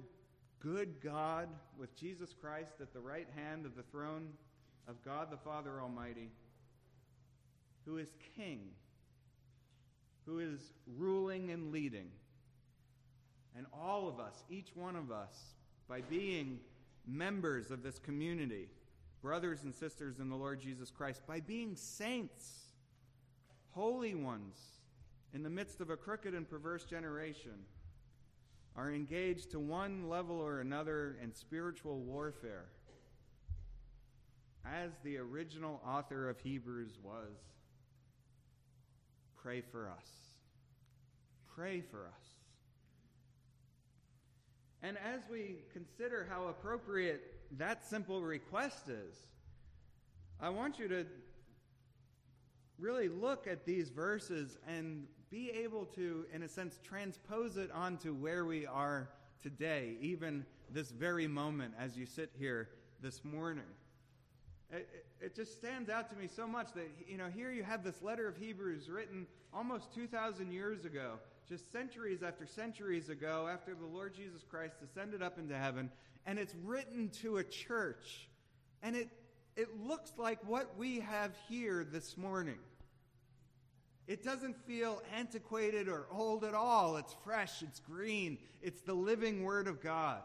good 0.61 1.01
God 1.03 1.49
with 1.79 1.95
Jesus 1.95 2.35
Christ 2.41 2.73
at 2.81 2.93
the 2.95 3.01
right 3.01 3.29
hand 3.37 3.67
of 3.67 3.77
the 3.77 3.83
throne 3.83 4.29
of 4.89 5.03
God 5.05 5.31
the 5.31 5.37
Father 5.37 5.81
Almighty, 5.81 6.31
who 7.85 7.99
is 7.99 8.09
King, 8.37 8.61
who 10.25 10.39
is 10.39 10.73
ruling 10.97 11.51
and 11.51 11.71
leading. 11.71 12.11
And 13.57 13.67
all 13.79 14.09
of 14.09 14.19
us, 14.19 14.43
each 14.49 14.71
one 14.75 14.97
of 14.97 15.13
us, 15.13 15.35
by 15.87 16.01
being 16.01 16.61
members 17.07 17.71
of 17.71 17.83
this 17.83 17.99
community, 17.99 18.69
brothers 19.23 19.65
and 19.65 19.75
sisters 19.75 20.19
in 20.19 20.29
the 20.29 20.37
Lord 20.37 20.61
Jesus 20.61 20.91
Christ, 20.91 21.23
by 21.27 21.41
being 21.41 21.77
saints, 21.77 22.69
holy 23.71 24.15
ones, 24.15 24.57
in 25.33 25.43
the 25.43 25.51
midst 25.51 25.81
of 25.81 25.91
a 25.91 25.97
crooked 25.97 26.35
and 26.35 26.49
perverse 26.49 26.85
generation, 26.85 27.65
are 28.77 28.91
engaged 28.91 29.51
to 29.51 29.61
one 29.61 30.09
level 30.09 30.41
or 30.41 30.61
another 30.61 31.17
in 31.23 31.33
spiritual 31.35 31.99
warfare, 32.01 32.67
as 34.65 34.91
the 35.05 35.19
original 35.19 35.81
author 35.87 36.29
of 36.29 36.39
Hebrews 36.41 36.99
was. 37.03 37.37
Pray 39.43 39.61
for 39.61 39.89
us. 39.89 40.07
Pray 41.55 41.81
for 41.81 42.07
us. 42.07 42.25
And 44.83 44.97
as 44.99 45.21
we 45.31 45.57
consider 45.73 46.27
how 46.31 46.49
appropriate 46.49 47.40
that 47.59 47.85
simple 47.85 48.23
request 48.23 48.89
is, 48.89 49.15
I 50.41 50.49
want 50.51 50.79
you 50.79 50.89
to 50.89 51.07
really 52.79 53.09
look 53.09 53.47
at 53.47 53.67
these 53.67 53.91
verses 53.91 54.57
and 54.67 55.07
be 55.31 55.51
able 55.51 55.85
to, 55.85 56.25
in 56.33 56.43
a 56.43 56.49
sense, 56.49 56.79
transpose 56.83 57.57
it 57.57 57.71
onto 57.73 58.15
where 58.15 58.45
we 58.45 58.67
are 58.67 59.11
today, 59.43 59.97
even 60.01 60.45
this 60.73 60.91
very 60.91 61.27
moment 61.27 61.75
as 61.79 61.97
you 61.97 62.07
sit 62.07 62.31
here 62.39 62.71
this 63.03 63.25
morning. 63.25 63.65
It, 64.73 64.89
it, 65.21 65.35
just 65.35 65.57
stands 65.57 65.91
out 65.91 66.11
to 66.11 66.17
me 66.17 66.29
so 66.29 66.47
much 66.47 66.73
that, 66.75 66.89
you 67.09 67.19
know, 67.19 67.29
here 67.29 67.51
you 67.51 67.65
have 67.65 67.83
this 67.83 68.03
letter 68.03 68.29
of 68.29 68.37
Hebrews 68.37 68.89
written 68.89 69.27
almost 69.53 69.93
2,000 69.93 70.53
years 70.53 70.85
ago 70.85 71.15
just 71.51 71.73
centuries 71.73 72.23
after 72.23 72.47
centuries 72.47 73.09
ago, 73.09 73.49
after 73.53 73.75
the 73.75 73.87
Lord 73.87 74.15
Jesus 74.15 74.45
Christ 74.49 74.77
ascended 74.85 75.21
up 75.21 75.37
into 75.37 75.57
heaven, 75.57 75.91
and 76.27 76.39
it's 76.39 76.55
written 76.65 77.11
to 77.23 77.39
a 77.39 77.45
church. 77.45 78.29
And 78.83 78.97
it, 78.97 79.09
it 79.57 79.69
looks 79.87 80.13
like 80.17 80.39
what 80.49 80.77
we 80.79 81.01
have 81.01 81.33
here 81.49 81.87
this 81.91 82.17
morning. 82.17 82.59
It 84.07 84.25
doesn't 84.25 84.57
feel 84.67 85.03
antiquated 85.15 85.89
or 85.89 86.07
old 86.11 86.45
at 86.45 86.55
all. 86.55 86.97
It's 86.97 87.15
fresh, 87.25 87.63
it's 87.63 87.79
green, 87.79 88.39
it's 88.61 88.81
the 88.83 88.95
living 88.95 89.45
Word 89.45 89.69
of 89.69 89.81
God. 89.83 90.23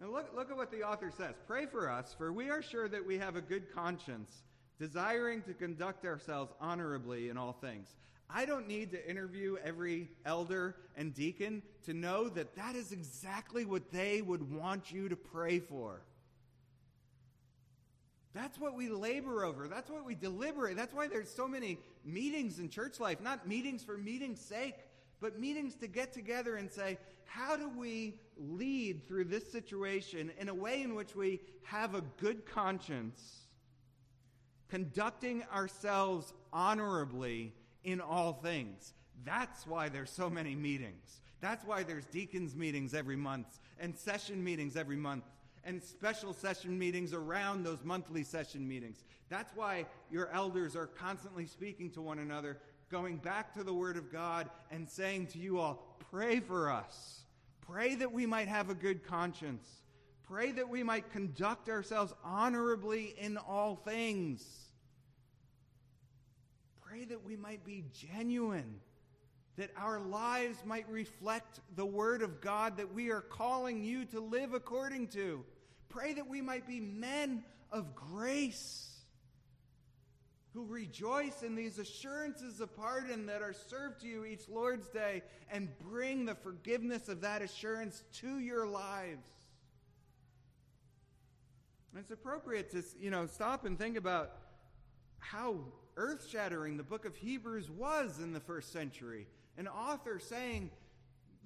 And 0.00 0.10
look, 0.10 0.30
look 0.34 0.50
at 0.50 0.56
what 0.56 0.72
the 0.72 0.82
author 0.82 1.12
says 1.16 1.34
Pray 1.46 1.66
for 1.66 1.88
us, 1.88 2.14
for 2.16 2.32
we 2.32 2.50
are 2.50 2.62
sure 2.62 2.88
that 2.88 3.06
we 3.06 3.18
have 3.18 3.36
a 3.36 3.40
good 3.40 3.72
conscience, 3.72 4.42
desiring 4.78 5.42
to 5.42 5.54
conduct 5.54 6.04
ourselves 6.04 6.52
honorably 6.60 7.28
in 7.28 7.36
all 7.36 7.52
things. 7.52 7.88
I 8.32 8.44
don't 8.44 8.68
need 8.68 8.92
to 8.92 9.10
interview 9.10 9.56
every 9.64 10.08
elder 10.24 10.76
and 10.96 11.14
deacon 11.14 11.62
to 11.84 11.94
know 11.94 12.28
that 12.28 12.56
that 12.56 12.76
is 12.76 12.92
exactly 12.92 13.64
what 13.64 13.90
they 13.90 14.22
would 14.22 14.52
want 14.52 14.92
you 14.92 15.08
to 15.08 15.16
pray 15.16 15.58
for. 15.58 16.02
That's 18.32 18.58
what 18.58 18.76
we 18.76 18.88
labor 18.88 19.44
over. 19.44 19.66
That's 19.66 19.90
what 19.90 20.04
we 20.04 20.14
deliberate. 20.14 20.76
That's 20.76 20.94
why 20.94 21.08
there's 21.08 21.30
so 21.30 21.48
many 21.48 21.78
meetings 22.04 22.60
in 22.60 22.68
church 22.68 23.00
life. 23.00 23.20
Not 23.20 23.48
meetings 23.48 23.82
for 23.82 23.96
meeting's 23.96 24.40
sake, 24.40 24.76
but 25.20 25.38
meetings 25.40 25.74
to 25.76 25.88
get 25.88 26.12
together 26.12 26.56
and 26.56 26.70
say, 26.70 26.98
how 27.24 27.56
do 27.56 27.68
we 27.68 28.20
lead 28.36 29.06
through 29.06 29.24
this 29.24 29.50
situation 29.50 30.30
in 30.38 30.48
a 30.48 30.54
way 30.54 30.82
in 30.82 30.94
which 30.94 31.14
we 31.14 31.40
have 31.64 31.94
a 31.94 32.02
good 32.20 32.46
conscience, 32.46 33.20
conducting 34.68 35.44
ourselves 35.52 36.32
honorably 36.52 37.52
in 37.84 38.00
all 38.00 38.32
things. 38.32 38.92
That's 39.24 39.66
why 39.66 39.88
there's 39.88 40.10
so 40.10 40.30
many 40.30 40.54
meetings. 40.54 41.20
That's 41.40 41.64
why 41.64 41.82
there's 41.82 42.06
deacons 42.06 42.54
meetings 42.54 42.94
every 42.94 43.16
month 43.16 43.58
and 43.78 43.96
session 43.96 44.42
meetings 44.42 44.76
every 44.76 44.96
month 44.96 45.24
and 45.64 45.82
special 45.82 46.32
session 46.32 46.78
meetings 46.78 47.12
around 47.12 47.64
those 47.64 47.84
monthly 47.84 48.22
session 48.22 48.66
meetings. 48.66 49.04
That's 49.28 49.54
why 49.54 49.86
your 50.10 50.28
elders 50.32 50.74
are 50.74 50.86
constantly 50.86 51.46
speaking 51.46 51.90
to 51.92 52.02
one 52.02 52.18
another, 52.18 52.58
going 52.90 53.18
back 53.18 53.54
to 53.54 53.64
the 53.64 53.74
Word 53.74 53.96
of 53.96 54.10
God 54.10 54.48
and 54.70 54.88
saying 54.88 55.28
to 55.28 55.38
you 55.38 55.58
all, 55.58 55.96
pray 56.10 56.40
for 56.40 56.70
us. 56.70 57.20
Pray 57.60 57.94
that 57.94 58.10
we 58.10 58.26
might 58.26 58.48
have 58.48 58.70
a 58.70 58.74
good 58.74 59.04
conscience. 59.06 59.66
Pray 60.26 60.52
that 60.52 60.68
we 60.68 60.82
might 60.82 61.12
conduct 61.12 61.68
ourselves 61.68 62.14
honorably 62.24 63.14
in 63.18 63.36
all 63.36 63.76
things 63.76 64.69
pray 66.90 67.04
that 67.04 67.24
we 67.24 67.36
might 67.36 67.64
be 67.64 67.84
genuine, 68.16 68.80
that 69.56 69.70
our 69.76 70.00
lives 70.00 70.58
might 70.64 70.88
reflect 70.90 71.60
the 71.76 71.86
Word 71.86 72.20
of 72.20 72.40
God 72.40 72.78
that 72.78 72.92
we 72.92 73.12
are 73.12 73.20
calling 73.20 73.84
you 73.84 74.04
to 74.06 74.18
live 74.18 74.54
according 74.54 75.06
to. 75.08 75.44
Pray 75.88 76.14
that 76.14 76.28
we 76.28 76.40
might 76.40 76.66
be 76.66 76.80
men 76.80 77.44
of 77.70 77.94
grace 77.94 78.88
who 80.52 80.64
rejoice 80.64 81.44
in 81.44 81.54
these 81.54 81.78
assurances 81.78 82.60
of 82.60 82.74
pardon 82.76 83.26
that 83.26 83.40
are 83.40 83.54
served 83.68 84.00
to 84.00 84.08
you 84.08 84.24
each 84.24 84.48
Lord's 84.48 84.88
Day 84.88 85.22
and 85.48 85.68
bring 85.78 86.24
the 86.24 86.34
forgiveness 86.34 87.08
of 87.08 87.20
that 87.20 87.40
assurance 87.40 88.02
to 88.14 88.40
your 88.40 88.66
lives. 88.66 89.28
It's 91.96 92.10
appropriate 92.10 92.72
to, 92.72 92.82
you 93.00 93.10
know, 93.10 93.26
stop 93.26 93.64
and 93.64 93.78
think 93.78 93.96
about 93.96 94.32
how 95.18 95.60
earth 96.00 96.26
shattering 96.26 96.78
the 96.78 96.82
book 96.82 97.04
of 97.04 97.14
Hebrews 97.14 97.70
was 97.70 98.20
in 98.20 98.32
the 98.32 98.40
first 98.40 98.72
century. 98.72 99.26
An 99.58 99.68
author 99.68 100.18
saying, 100.18 100.70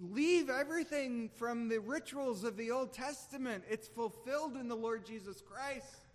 Leave 0.00 0.48
everything 0.48 1.28
from 1.34 1.68
the 1.68 1.78
rituals 1.78 2.44
of 2.44 2.56
the 2.56 2.70
Old 2.70 2.92
Testament. 2.92 3.64
It's 3.68 3.88
fulfilled 3.88 4.56
in 4.56 4.68
the 4.68 4.76
Lord 4.76 5.04
Jesus 5.04 5.42
Christ. 5.42 6.06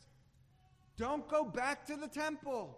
Don't 0.98 1.28
go 1.28 1.44
back 1.44 1.86
to 1.88 1.98
the 1.98 2.08
temple. 2.08 2.78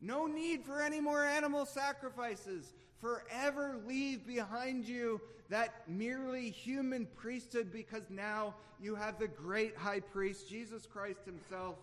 No 0.00 0.26
need 0.26 0.64
for 0.64 0.80
any 0.80 1.00
more 1.00 1.24
animal 1.24 1.66
sacrifices. 1.66 2.72
Forever 3.00 3.78
leave 3.86 4.26
behind 4.26 4.86
you 4.86 5.20
that 5.50 5.86
merely 5.88 6.50
human 6.50 7.06
priesthood 7.16 7.70
because 7.70 8.04
now 8.08 8.54
you 8.80 8.94
have 8.94 9.18
the 9.18 9.28
great 9.28 9.76
high 9.76 10.00
priest, 10.00 10.48
Jesus 10.48 10.86
Christ 10.86 11.20
himself 11.26 11.76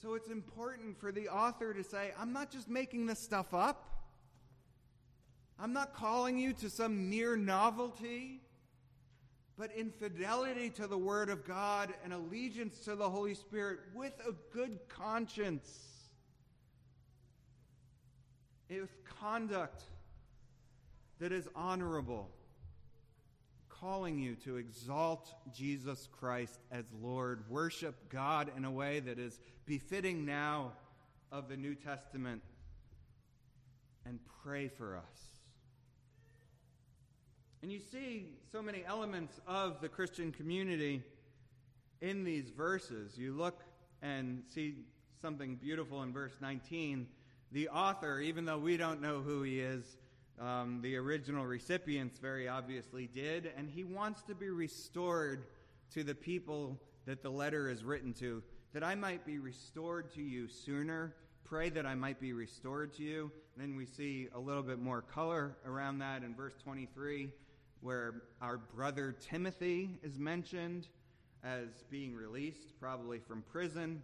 So 0.00 0.14
it's 0.14 0.28
important 0.28 0.96
for 1.00 1.10
the 1.10 1.28
author 1.28 1.74
to 1.74 1.82
say, 1.82 2.12
I'm 2.18 2.32
not 2.32 2.52
just 2.52 2.68
making 2.68 3.06
this 3.06 3.18
stuff 3.18 3.52
up. 3.52 3.84
I'm 5.58 5.72
not 5.72 5.92
calling 5.92 6.38
you 6.38 6.52
to 6.54 6.70
some 6.70 7.10
mere 7.10 7.36
novelty, 7.36 8.42
but 9.56 9.74
in 9.74 9.90
fidelity 9.90 10.70
to 10.70 10.86
the 10.86 10.96
Word 10.96 11.30
of 11.30 11.44
God 11.44 11.92
and 12.04 12.12
allegiance 12.12 12.78
to 12.84 12.94
the 12.94 13.10
Holy 13.10 13.34
Spirit 13.34 13.80
with 13.92 14.12
a 14.24 14.32
good 14.54 14.78
conscience, 14.88 15.68
with 18.70 18.88
conduct 19.20 19.82
that 21.18 21.32
is 21.32 21.48
honorable, 21.56 22.30
calling 23.80 24.18
you 24.18 24.34
to 24.34 24.56
exalt 24.56 25.32
Jesus 25.54 26.08
Christ 26.18 26.58
as 26.70 26.84
Lord, 27.00 27.44
worship 27.48 28.08
God 28.08 28.50
in 28.56 28.64
a 28.64 28.70
way 28.70 29.00
that 29.00 29.18
is 29.18 29.38
befitting 29.66 30.24
now 30.24 30.72
of 31.30 31.48
the 31.48 31.56
New 31.56 31.74
Testament, 31.74 32.42
and 34.04 34.18
pray 34.42 34.68
for 34.68 34.96
us. 34.96 35.38
And 37.62 37.70
you 37.70 37.80
see 37.80 38.30
so 38.50 38.62
many 38.62 38.82
elements 38.86 39.40
of 39.46 39.80
the 39.80 39.88
Christian 39.88 40.32
community 40.32 41.02
in 42.00 42.24
these 42.24 42.50
verses. 42.50 43.18
You 43.18 43.32
look 43.32 43.60
and 44.00 44.42
see 44.54 44.76
something 45.20 45.56
beautiful 45.56 46.02
in 46.02 46.12
verse 46.12 46.34
19. 46.40 47.06
The 47.52 47.68
author, 47.68 48.20
even 48.20 48.44
though 48.44 48.58
we 48.58 48.76
don't 48.76 49.02
know 49.02 49.20
who 49.20 49.42
he 49.42 49.60
is, 49.60 49.96
um, 50.40 50.80
the 50.82 50.96
original 50.96 51.44
recipients 51.44 52.18
very 52.18 52.48
obviously 52.48 53.06
did, 53.06 53.52
and 53.56 53.68
he 53.68 53.84
wants 53.84 54.22
to 54.22 54.34
be 54.34 54.50
restored 54.50 55.44
to 55.94 56.04
the 56.04 56.14
people 56.14 56.78
that 57.06 57.22
the 57.22 57.30
letter 57.30 57.68
is 57.68 57.84
written 57.84 58.12
to, 58.14 58.42
that 58.72 58.84
I 58.84 58.94
might 58.94 59.24
be 59.24 59.38
restored 59.38 60.12
to 60.14 60.22
you 60.22 60.48
sooner. 60.48 61.14
Pray 61.44 61.70
that 61.70 61.86
I 61.86 61.94
might 61.94 62.20
be 62.20 62.32
restored 62.32 62.92
to 62.94 63.02
you. 63.02 63.32
then 63.56 63.74
we 63.74 63.86
see 63.86 64.28
a 64.34 64.38
little 64.38 64.62
bit 64.62 64.78
more 64.78 65.02
color 65.02 65.56
around 65.64 65.98
that 65.98 66.22
in 66.22 66.34
verse 66.34 66.54
23 66.62 67.30
where 67.80 68.22
our 68.42 68.58
brother 68.58 69.12
Timothy 69.12 69.98
is 70.02 70.18
mentioned 70.18 70.88
as 71.44 71.68
being 71.90 72.14
released, 72.14 72.78
probably 72.80 73.20
from 73.20 73.42
prison, 73.42 74.02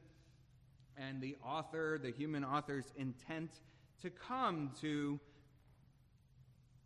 and 0.97 1.21
the 1.21 1.37
author, 1.45 1.99
the 2.00 2.12
human 2.12 2.45
author's 2.45 2.93
intent 2.97 3.50
to 4.00 4.11
come 4.11 4.71
to 4.81 5.19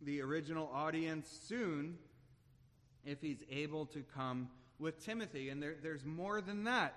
the 0.01 0.21
original 0.21 0.69
audience 0.73 1.29
soon 1.47 1.97
if 3.05 3.21
he's 3.21 3.43
able 3.49 3.85
to 3.87 4.03
come 4.15 4.49
with 4.79 5.03
Timothy. 5.03 5.49
And 5.49 5.61
there, 5.61 5.75
there's 5.81 6.05
more 6.05 6.41
than 6.41 6.63
that. 6.65 6.95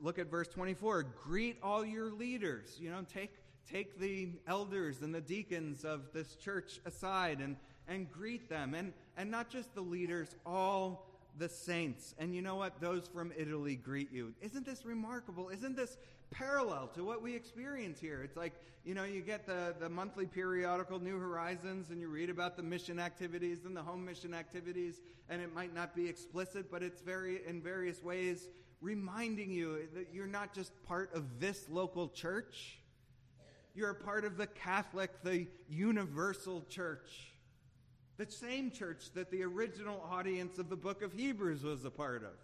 Look 0.00 0.18
at 0.18 0.30
verse 0.30 0.48
24. 0.48 1.04
Greet 1.24 1.58
all 1.62 1.84
your 1.84 2.10
leaders. 2.10 2.76
You 2.80 2.90
know, 2.90 3.02
take, 3.12 3.32
take 3.70 3.98
the 3.98 4.30
elders 4.46 5.02
and 5.02 5.14
the 5.14 5.20
deacons 5.20 5.84
of 5.84 6.12
this 6.12 6.36
church 6.36 6.80
aside 6.84 7.38
and 7.40 7.56
and 7.88 8.10
greet 8.10 8.48
them. 8.48 8.74
And, 8.74 8.92
and 9.16 9.30
not 9.30 9.48
just 9.50 9.74
the 9.74 9.80
leaders, 9.80 10.34
all 10.44 11.06
the 11.38 11.48
saints. 11.48 12.14
And 12.18 12.34
you 12.34 12.42
know 12.42 12.56
what? 12.56 12.80
Those 12.80 13.08
from 13.08 13.32
Italy 13.36 13.76
greet 13.76 14.12
you. 14.12 14.34
Isn't 14.40 14.64
this 14.64 14.84
remarkable? 14.84 15.48
Isn't 15.48 15.76
this 15.76 15.96
parallel 16.30 16.88
to 16.94 17.04
what 17.04 17.22
we 17.22 17.34
experience 17.34 18.00
here? 18.00 18.22
It's 18.22 18.36
like, 18.36 18.52
you 18.84 18.94
know, 18.94 19.04
you 19.04 19.20
get 19.20 19.46
the, 19.46 19.74
the 19.78 19.88
monthly 19.88 20.26
periodical 20.26 20.98
New 20.98 21.18
Horizons 21.18 21.90
and 21.90 22.00
you 22.00 22.08
read 22.08 22.30
about 22.30 22.56
the 22.56 22.62
mission 22.62 22.98
activities 22.98 23.64
and 23.64 23.76
the 23.76 23.82
home 23.82 24.04
mission 24.04 24.34
activities, 24.34 25.00
and 25.28 25.40
it 25.40 25.54
might 25.54 25.74
not 25.74 25.94
be 25.94 26.08
explicit, 26.08 26.70
but 26.70 26.82
it's 26.82 27.00
very, 27.00 27.40
in 27.46 27.62
various 27.62 28.02
ways, 28.02 28.48
reminding 28.80 29.50
you 29.50 29.88
that 29.94 30.08
you're 30.12 30.26
not 30.26 30.54
just 30.54 30.72
part 30.84 31.14
of 31.14 31.40
this 31.40 31.66
local 31.68 32.08
church. 32.08 32.78
You're 33.74 33.90
a 33.90 33.94
part 33.94 34.24
of 34.24 34.36
the 34.36 34.46
Catholic, 34.46 35.10
the 35.22 35.48
universal 35.68 36.64
church. 36.68 37.33
The 38.16 38.30
same 38.30 38.70
church 38.70 39.12
that 39.14 39.30
the 39.30 39.42
original 39.42 40.00
audience 40.08 40.58
of 40.58 40.68
the 40.68 40.76
book 40.76 41.02
of 41.02 41.12
Hebrews 41.12 41.62
was 41.62 41.84
a 41.84 41.90
part 41.90 42.22
of. 42.22 42.36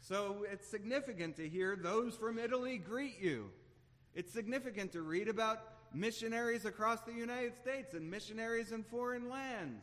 So 0.00 0.46
it's 0.50 0.66
significant 0.66 1.36
to 1.36 1.48
hear 1.48 1.76
those 1.76 2.14
from 2.14 2.38
Italy 2.38 2.78
greet 2.78 3.20
you. 3.20 3.50
It's 4.14 4.32
significant 4.32 4.92
to 4.92 5.02
read 5.02 5.28
about 5.28 5.60
missionaries 5.92 6.64
across 6.64 7.00
the 7.00 7.12
United 7.12 7.56
States 7.56 7.94
and 7.94 8.10
missionaries 8.10 8.72
in 8.72 8.84
foreign 8.84 9.28
lands. 9.28 9.82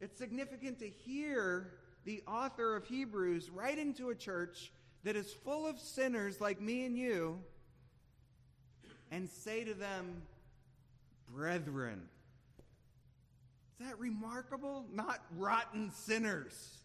It's 0.00 0.18
significant 0.18 0.80
to 0.80 0.88
hear 0.88 1.72
the 2.04 2.22
author 2.26 2.76
of 2.76 2.84
Hebrews 2.84 3.48
writing 3.48 3.94
to 3.94 4.10
a 4.10 4.14
church 4.14 4.72
that 5.04 5.16
is 5.16 5.32
full 5.32 5.66
of 5.66 5.78
sinners 5.78 6.40
like 6.40 6.60
me 6.60 6.84
and 6.84 6.96
you 6.96 7.38
and 9.10 9.28
say 9.28 9.64
to 9.64 9.74
them, 9.74 10.22
Brethren, 11.32 12.08
is 13.78 13.86
that 13.86 13.98
remarkable? 13.98 14.86
Not 14.92 15.20
rotten 15.36 15.90
sinners, 15.90 16.78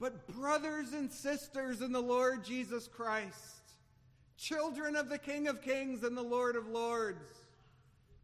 but 0.00 0.26
brothers 0.26 0.92
and 0.92 1.12
sisters 1.12 1.82
in 1.82 1.92
the 1.92 2.02
Lord 2.02 2.44
Jesus 2.44 2.88
Christ, 2.88 3.74
children 4.36 4.96
of 4.96 5.08
the 5.08 5.18
King 5.18 5.46
of 5.46 5.62
Kings 5.62 6.02
and 6.02 6.16
the 6.16 6.22
Lord 6.22 6.56
of 6.56 6.66
Lords. 6.66 7.22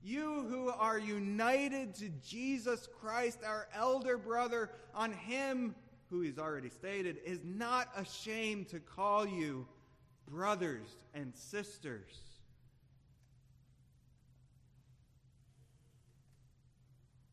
You 0.02 0.46
who 0.50 0.68
are 0.68 0.98
united 0.98 1.94
to 1.94 2.10
Jesus 2.26 2.88
Christ, 3.00 3.38
our 3.46 3.68
elder 3.74 4.18
brother, 4.18 4.70
on 4.94 5.12
him 5.12 5.74
who 6.10 6.20
he's 6.20 6.38
already 6.38 6.68
stated, 6.68 7.18
is 7.24 7.40
not 7.44 7.88
ashamed 7.96 8.68
to 8.68 8.80
call 8.80 9.26
you 9.26 9.66
brothers 10.28 10.88
and 11.14 11.32
sisters. 11.34 12.33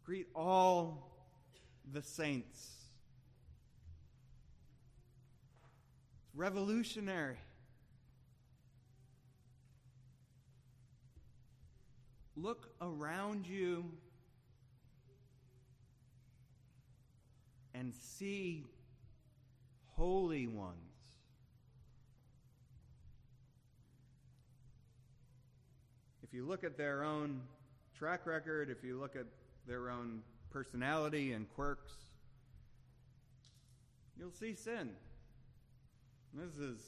Greet 0.06 0.28
all 0.36 1.12
the 1.94 2.02
saints. 2.02 2.72
It's 6.24 6.36
revolutionary. 6.36 7.38
Look 12.36 12.70
around 12.82 13.46
you 13.46 13.86
and 17.74 17.94
see 17.94 18.66
holy 19.96 20.48
ones. 20.48 20.78
If 26.24 26.34
you 26.34 26.46
look 26.46 26.64
at 26.64 26.78
their 26.78 27.04
own 27.04 27.42
track 27.98 28.26
record, 28.26 28.70
if 28.70 28.84
you 28.84 29.00
look 29.00 29.16
at 29.16 29.26
their 29.68 29.90
own 29.90 30.22
personality 30.50 31.34
and 31.34 31.50
quirks, 31.56 31.94
you'll 34.18 34.32
see 34.32 34.54
sin. 34.54 34.92
This 36.34 36.58
is, 36.58 36.80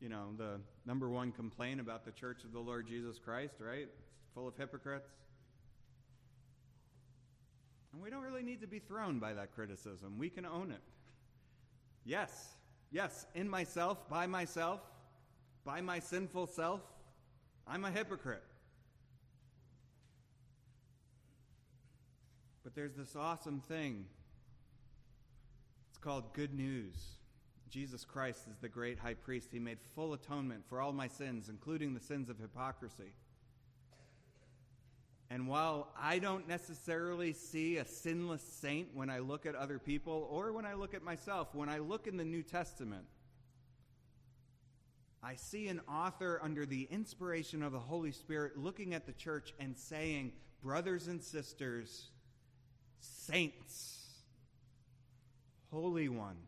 you 0.00 0.08
know, 0.08 0.28
the 0.36 0.60
number 0.86 1.08
one 1.08 1.32
complaint 1.32 1.80
about 1.80 2.04
the 2.04 2.12
church 2.12 2.44
of 2.44 2.52
the 2.52 2.60
Lord 2.60 2.86
Jesus 2.86 3.18
Christ, 3.18 3.54
right? 3.60 3.82
It's 3.82 4.32
full 4.34 4.48
of 4.48 4.56
hypocrites. 4.56 5.10
And 7.92 8.02
we 8.02 8.10
don't 8.10 8.22
really 8.22 8.42
need 8.42 8.60
to 8.60 8.66
be 8.66 8.78
thrown 8.78 9.18
by 9.18 9.34
that 9.34 9.54
criticism. 9.54 10.18
We 10.18 10.30
can 10.30 10.46
own 10.46 10.70
it. 10.70 10.82
Yes, 12.04 12.48
yes, 12.90 13.26
in 13.34 13.48
myself, 13.48 14.08
by 14.08 14.26
myself, 14.26 14.80
by 15.64 15.80
my 15.80 15.98
sinful 15.98 16.46
self, 16.46 16.80
I'm 17.66 17.84
a 17.84 17.90
hypocrite. 17.90 18.44
There's 22.78 22.94
this 22.94 23.16
awesome 23.16 23.58
thing. 23.58 24.04
It's 25.88 25.98
called 25.98 26.32
good 26.32 26.54
news. 26.54 26.94
Jesus 27.68 28.04
Christ 28.04 28.42
is 28.48 28.56
the 28.58 28.68
great 28.68 29.00
high 29.00 29.14
priest. 29.14 29.48
He 29.50 29.58
made 29.58 29.78
full 29.96 30.12
atonement 30.12 30.62
for 30.68 30.80
all 30.80 30.92
my 30.92 31.08
sins, 31.08 31.48
including 31.48 31.92
the 31.92 31.98
sins 31.98 32.30
of 32.30 32.38
hypocrisy. 32.38 33.14
And 35.28 35.48
while 35.48 35.88
I 36.00 36.20
don't 36.20 36.46
necessarily 36.46 37.32
see 37.32 37.78
a 37.78 37.84
sinless 37.84 38.42
saint 38.42 38.90
when 38.94 39.10
I 39.10 39.18
look 39.18 39.44
at 39.44 39.56
other 39.56 39.80
people 39.80 40.28
or 40.30 40.52
when 40.52 40.64
I 40.64 40.74
look 40.74 40.94
at 40.94 41.02
myself, 41.02 41.48
when 41.56 41.68
I 41.68 41.78
look 41.78 42.06
in 42.06 42.16
the 42.16 42.24
New 42.24 42.44
Testament, 42.44 43.06
I 45.20 45.34
see 45.34 45.66
an 45.66 45.80
author 45.88 46.38
under 46.40 46.64
the 46.64 46.86
inspiration 46.92 47.64
of 47.64 47.72
the 47.72 47.80
Holy 47.80 48.12
Spirit 48.12 48.56
looking 48.56 48.94
at 48.94 49.04
the 49.04 49.12
church 49.14 49.52
and 49.58 49.76
saying, 49.76 50.30
Brothers 50.62 51.08
and 51.08 51.20
sisters, 51.20 52.10
saints, 53.30 54.06
holy 55.70 56.08
ones, 56.08 56.38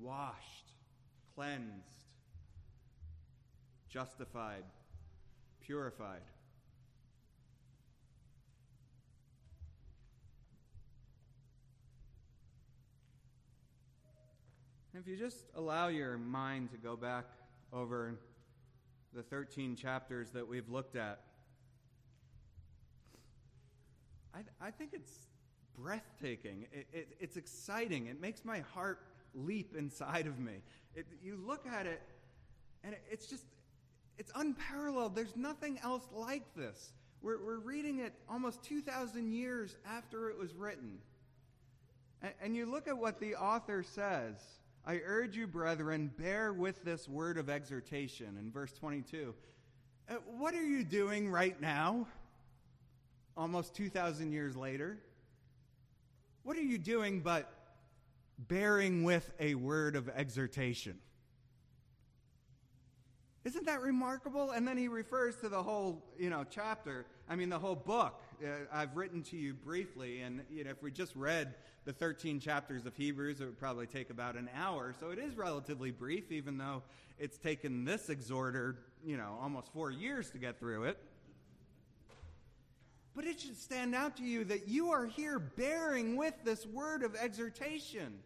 washed, 0.00 0.70
cleansed, 1.34 2.04
justified, 3.88 4.62
purified. 5.60 6.20
If 14.94 15.08
you 15.08 15.16
just 15.16 15.46
allow 15.56 15.88
your 15.88 16.16
mind 16.16 16.70
to 16.70 16.76
go 16.76 16.94
back 16.94 17.24
over 17.72 18.20
the 19.12 19.24
13 19.24 19.74
chapters 19.74 20.30
that 20.30 20.46
we've 20.46 20.68
looked 20.68 20.94
at, 20.94 21.25
I, 24.36 24.66
I 24.66 24.70
think 24.70 24.90
it's 24.92 25.12
breathtaking. 25.78 26.66
It, 26.72 26.86
it, 26.92 27.08
it's 27.20 27.36
exciting. 27.36 28.06
It 28.06 28.20
makes 28.20 28.44
my 28.44 28.60
heart 28.74 29.00
leap 29.34 29.74
inside 29.76 30.26
of 30.26 30.38
me. 30.38 30.62
It, 30.94 31.06
you 31.22 31.38
look 31.46 31.66
at 31.66 31.86
it, 31.86 32.02
and 32.84 32.94
it, 32.94 33.02
it's 33.10 33.26
just, 33.26 33.44
it's 34.18 34.32
unparalleled. 34.34 35.14
There's 35.14 35.36
nothing 35.36 35.78
else 35.82 36.06
like 36.12 36.54
this. 36.54 36.92
We're, 37.22 37.42
we're 37.44 37.58
reading 37.58 38.00
it 38.00 38.12
almost 38.28 38.62
2,000 38.64 39.32
years 39.32 39.76
after 39.86 40.28
it 40.28 40.38
was 40.38 40.54
written. 40.54 40.98
And, 42.22 42.32
and 42.42 42.56
you 42.56 42.66
look 42.66 42.88
at 42.88 42.96
what 42.96 43.20
the 43.20 43.36
author 43.36 43.82
says. 43.82 44.34
I 44.86 45.00
urge 45.04 45.36
you, 45.36 45.46
brethren, 45.46 46.12
bear 46.16 46.52
with 46.52 46.84
this 46.84 47.08
word 47.08 47.38
of 47.38 47.50
exhortation 47.50 48.36
in 48.38 48.52
verse 48.52 48.72
22. 48.72 49.34
Uh, 50.08 50.14
what 50.38 50.54
are 50.54 50.64
you 50.64 50.84
doing 50.84 51.28
right 51.28 51.60
now, 51.60 52.06
almost 53.36 53.74
2,000 53.74 54.32
years 54.32 54.56
later? 54.56 54.98
What 56.42 56.56
are 56.56 56.62
you 56.62 56.78
doing 56.78 57.20
but 57.20 57.52
bearing 58.38 59.04
with 59.04 59.30
a 59.40 59.54
word 59.54 59.96
of 59.96 60.08
exhortation? 60.08 60.98
Isn't 63.44 63.66
that 63.66 63.80
remarkable? 63.80 64.50
And 64.50 64.66
then 64.66 64.76
he 64.76 64.88
refers 64.88 65.36
to 65.36 65.48
the 65.48 65.62
whole, 65.62 66.04
you 66.18 66.30
know, 66.30 66.44
chapter. 66.50 67.06
I 67.28 67.36
mean, 67.36 67.48
the 67.48 67.58
whole 67.58 67.76
book. 67.76 68.20
Uh, 68.44 68.48
I've 68.72 68.96
written 68.96 69.22
to 69.24 69.36
you 69.36 69.54
briefly, 69.54 70.22
and 70.22 70.42
you 70.50 70.64
know, 70.64 70.70
if 70.70 70.82
we 70.82 70.90
just 70.90 71.14
read 71.14 71.54
the 71.84 71.92
13 71.92 72.40
chapters 72.40 72.86
of 72.86 72.96
Hebrews, 72.96 73.40
it 73.40 73.44
would 73.44 73.58
probably 73.58 73.86
take 73.86 74.10
about 74.10 74.34
an 74.34 74.50
hour. 74.52 74.92
So 74.98 75.10
it 75.10 75.20
is 75.20 75.36
relatively 75.36 75.92
brief, 75.92 76.32
even 76.32 76.58
though 76.58 76.82
it's 77.20 77.38
taken 77.38 77.84
this 77.84 78.08
exhorter, 78.08 78.78
you 79.04 79.16
know, 79.16 79.38
almost 79.40 79.72
four 79.72 79.92
years 79.92 80.28
to 80.30 80.38
get 80.38 80.58
through 80.58 80.84
it. 80.84 80.98
But 83.16 83.24
it 83.24 83.40
should 83.40 83.56
stand 83.56 83.94
out 83.94 84.18
to 84.18 84.22
you 84.22 84.44
that 84.44 84.68
you 84.68 84.90
are 84.90 85.06
here 85.06 85.38
bearing 85.38 86.16
with 86.16 86.34
this 86.44 86.66
word 86.66 87.02
of 87.02 87.16
exhortation. 87.16 88.18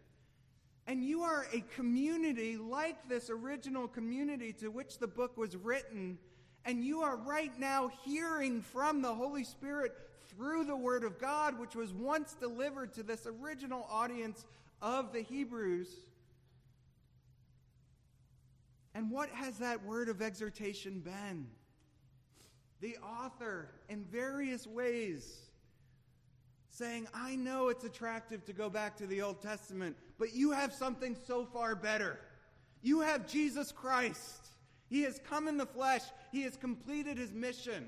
And 0.85 1.01
you 1.01 1.21
are 1.23 1.47
a 1.53 1.61
community 1.75 2.57
like 2.57 3.07
this 3.07 3.29
original 3.29 3.87
community 3.87 4.51
to 4.53 4.67
which 4.69 4.99
the 4.99 5.07
book 5.07 5.37
was 5.37 5.55
written. 5.55 6.17
And 6.65 6.83
you 6.83 7.01
are 7.03 7.15
right 7.15 7.57
now 7.57 7.89
hearing 8.03 8.61
from 8.61 9.01
the 9.01 9.13
Holy 9.13 9.45
Spirit 9.45 9.93
through 10.35 10.65
the 10.65 10.75
Word 10.75 11.05
of 11.05 11.17
God, 11.17 11.57
which 11.57 11.73
was 11.73 11.93
once 11.93 12.33
delivered 12.33 12.93
to 12.95 13.03
this 13.03 13.25
original 13.25 13.87
audience 13.89 14.45
of 14.81 15.13
the 15.13 15.21
Hebrews. 15.21 15.87
And 18.93 19.09
what 19.09 19.29
has 19.29 19.59
that 19.59 19.85
word 19.85 20.09
of 20.09 20.21
exhortation 20.21 20.99
been? 20.99 21.47
The 22.81 22.97
author, 22.97 23.69
in 23.89 24.03
various 24.05 24.65
ways, 24.65 25.37
saying, 26.69 27.07
I 27.13 27.35
know 27.35 27.69
it's 27.69 27.83
attractive 27.83 28.43
to 28.45 28.53
go 28.53 28.69
back 28.69 28.97
to 28.97 29.07
the 29.07 29.21
Old 29.21 29.41
Testament, 29.41 29.95
but 30.17 30.33
you 30.33 30.51
have 30.51 30.73
something 30.73 31.15
so 31.27 31.45
far 31.45 31.75
better. 31.75 32.19
You 32.81 33.01
have 33.01 33.27
Jesus 33.27 33.71
Christ. 33.71 34.47
He 34.89 35.03
has 35.03 35.21
come 35.29 35.47
in 35.47 35.57
the 35.57 35.65
flesh, 35.65 36.01
He 36.31 36.41
has 36.41 36.57
completed 36.57 37.17
His 37.17 37.31
mission. 37.31 37.87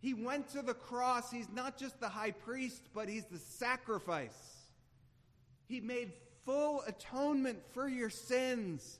He 0.00 0.12
went 0.12 0.48
to 0.48 0.62
the 0.62 0.74
cross. 0.74 1.30
He's 1.30 1.48
not 1.54 1.78
just 1.78 2.00
the 2.00 2.08
high 2.08 2.32
priest, 2.32 2.82
but 2.92 3.08
He's 3.08 3.24
the 3.26 3.38
sacrifice. 3.38 4.56
He 5.66 5.80
made 5.80 6.12
full 6.44 6.82
atonement 6.86 7.58
for 7.72 7.88
your 7.88 8.10
sins. 8.10 8.98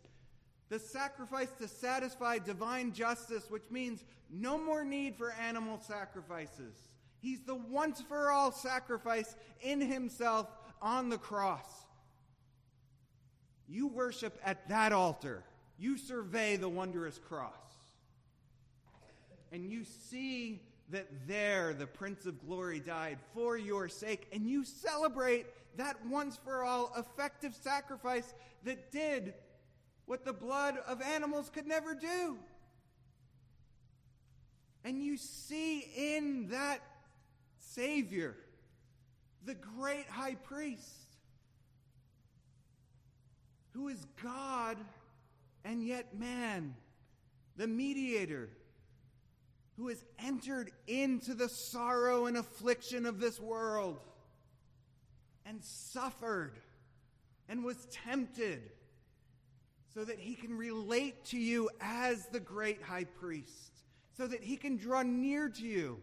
The 0.68 0.78
sacrifice 0.78 1.50
to 1.60 1.68
satisfy 1.68 2.38
divine 2.38 2.92
justice, 2.92 3.50
which 3.50 3.70
means 3.70 4.04
no 4.30 4.58
more 4.58 4.84
need 4.84 5.16
for 5.16 5.32
animal 5.32 5.78
sacrifices. 5.80 6.74
He's 7.20 7.42
the 7.42 7.54
once 7.54 8.00
for 8.00 8.30
all 8.30 8.52
sacrifice 8.52 9.36
in 9.60 9.80
himself 9.80 10.48
on 10.82 11.08
the 11.08 11.18
cross. 11.18 11.86
You 13.68 13.88
worship 13.88 14.38
at 14.44 14.68
that 14.68 14.92
altar. 14.92 15.44
You 15.78 15.98
survey 15.98 16.56
the 16.56 16.68
wondrous 16.68 17.18
cross. 17.18 17.52
And 19.52 19.70
you 19.70 19.84
see 19.84 20.62
that 20.90 21.06
there 21.26 21.74
the 21.74 21.86
Prince 21.86 22.26
of 22.26 22.40
Glory 22.46 22.80
died 22.80 23.18
for 23.34 23.56
your 23.56 23.88
sake. 23.88 24.28
And 24.32 24.48
you 24.48 24.64
celebrate 24.64 25.46
that 25.76 25.96
once 26.06 26.38
for 26.42 26.62
all 26.62 26.92
effective 26.96 27.54
sacrifice 27.54 28.34
that 28.64 28.90
did 28.90 29.34
what 30.06 30.24
the 30.24 30.32
blood 30.32 30.76
of 30.86 31.02
animals 31.02 31.50
could 31.50 31.66
never 31.66 31.94
do. 31.94 32.38
And 34.84 35.02
you 35.02 35.16
see 35.16 35.80
in 35.96 36.48
that 36.50 36.80
Savior, 37.58 38.36
the 39.44 39.54
great 39.54 40.06
high 40.08 40.36
priest, 40.36 41.16
who 43.72 43.88
is 43.88 44.06
God 44.22 44.76
and 45.64 45.84
yet 45.84 46.16
man, 46.18 46.74
the 47.56 47.66
mediator, 47.66 48.48
who 49.76 49.88
has 49.88 50.02
entered 50.24 50.70
into 50.86 51.34
the 51.34 51.48
sorrow 51.48 52.26
and 52.26 52.36
affliction 52.36 53.04
of 53.04 53.20
this 53.20 53.40
world 53.40 53.98
and 55.44 55.62
suffered 55.62 56.52
and 57.48 57.64
was 57.64 57.86
tempted 57.86 58.62
so 59.96 60.04
that 60.04 60.20
he 60.20 60.34
can 60.34 60.56
relate 60.56 61.24
to 61.24 61.38
you 61.38 61.70
as 61.80 62.26
the 62.26 62.38
great 62.38 62.82
high 62.82 63.04
priest, 63.04 63.72
so 64.16 64.26
that 64.26 64.44
he 64.44 64.56
can 64.56 64.76
draw 64.76 65.02
near 65.02 65.48
to 65.48 65.62
you 65.62 65.98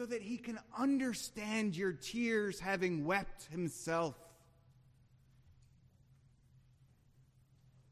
so 0.00 0.06
that 0.06 0.22
he 0.22 0.38
can 0.38 0.58
understand 0.78 1.76
your 1.76 1.92
tears, 1.92 2.58
having 2.58 3.04
wept 3.04 3.44
himself. 3.50 4.14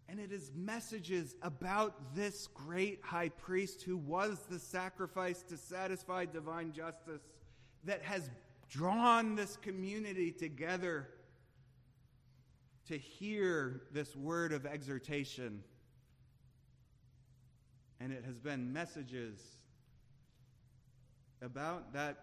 And 0.08 0.18
it 0.18 0.32
is 0.32 0.50
messages 0.54 1.34
about 1.42 2.14
this 2.14 2.46
great 2.54 3.00
high 3.02 3.28
priest 3.28 3.82
who 3.82 3.98
was 3.98 4.38
the 4.48 4.58
sacrifice 4.58 5.42
to 5.50 5.58
satisfy 5.58 6.24
divine 6.24 6.72
justice 6.72 7.20
that 7.84 8.00
has 8.02 8.30
drawn 8.70 9.34
this 9.34 9.58
community 9.58 10.32
together 10.32 11.08
to 12.88 12.98
hear 12.98 13.83
this 13.92 14.16
word 14.16 14.53
of 14.53 14.66
exhortation. 14.66 15.62
And 18.01 18.12
it 18.12 18.24
has 18.24 18.38
been 18.38 18.72
messages 18.72 19.40
about 21.42 21.92
that 21.92 22.16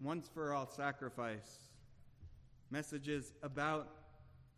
once 0.00 0.28
for 0.32 0.52
all 0.52 0.66
sacrifice, 0.66 1.58
messages 2.70 3.32
about 3.42 3.88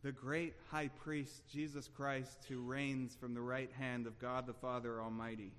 the 0.03 0.13
great 0.13 0.55
high 0.71 0.89
priest, 0.89 1.49
Jesus 1.51 1.89
Christ, 1.89 2.45
who 2.49 2.61
reigns 2.61 3.17
from 3.17 3.35
the 3.35 3.41
right 3.41 3.71
hand 3.73 4.07
of 4.07 4.19
God 4.19 4.47
the 4.47 4.53
Father 4.53 5.01
Almighty. 5.01 5.53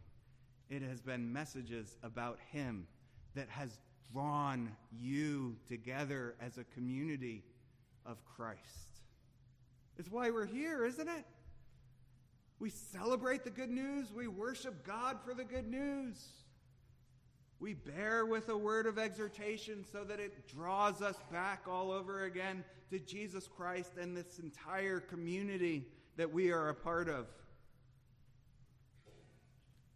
It 0.70 0.82
has 0.84 1.02
been 1.02 1.32
messages 1.32 1.98
about 2.04 2.38
him 2.52 2.88
that 3.36 3.50
has 3.50 3.80
drawn 4.12 4.72
you 4.92 5.56
together 5.68 6.36
as 6.42 6.58
a 6.58 6.64
community 6.66 7.44
of 8.06 8.24
Christ. 8.26 8.97
It's 9.98 10.12
why 10.12 10.30
we're 10.30 10.46
here, 10.46 10.86
isn't 10.86 11.08
it? 11.08 11.26
We 12.60 12.70
celebrate 12.70 13.44
the 13.44 13.50
good 13.50 13.70
news, 13.70 14.12
we 14.12 14.28
worship 14.28 14.86
God 14.86 15.18
for 15.24 15.34
the 15.34 15.44
good 15.44 15.70
news. 15.70 16.28
We 17.60 17.74
bear 17.74 18.26
with 18.26 18.50
a 18.50 18.58
word 18.58 18.86
of 18.86 19.00
exhortation 19.00 19.84
so 19.92 20.04
that 20.04 20.20
it 20.20 20.48
draws 20.48 21.02
us 21.02 21.16
back 21.32 21.64
all 21.68 21.92
over 21.92 22.26
again 22.26 22.64
to 22.92 23.00
Jesus 23.00 23.48
Christ 23.48 23.94
and 24.00 24.16
this 24.16 24.38
entire 24.38 25.00
community 25.00 25.88
that 26.18 26.32
we 26.32 26.52
are 26.52 26.70
a 26.70 26.76
part 26.76 27.10
of. 27.10 27.26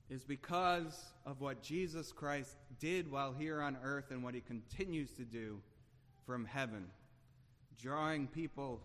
Is 0.10 0.24
because 0.24 1.14
of 1.26 1.40
what 1.40 1.62
Jesus 1.62 2.12
Christ 2.12 2.58
did 2.80 3.10
while 3.10 3.32
here 3.32 3.62
on 3.62 3.78
earth 3.84 4.10
and 4.10 4.24
what 4.24 4.34
he 4.34 4.42
continues 4.42 5.12
to 5.12 5.24
do 5.24 5.62
from 6.26 6.46
heaven, 6.46 6.88
drawing 7.80 8.28
people 8.28 8.82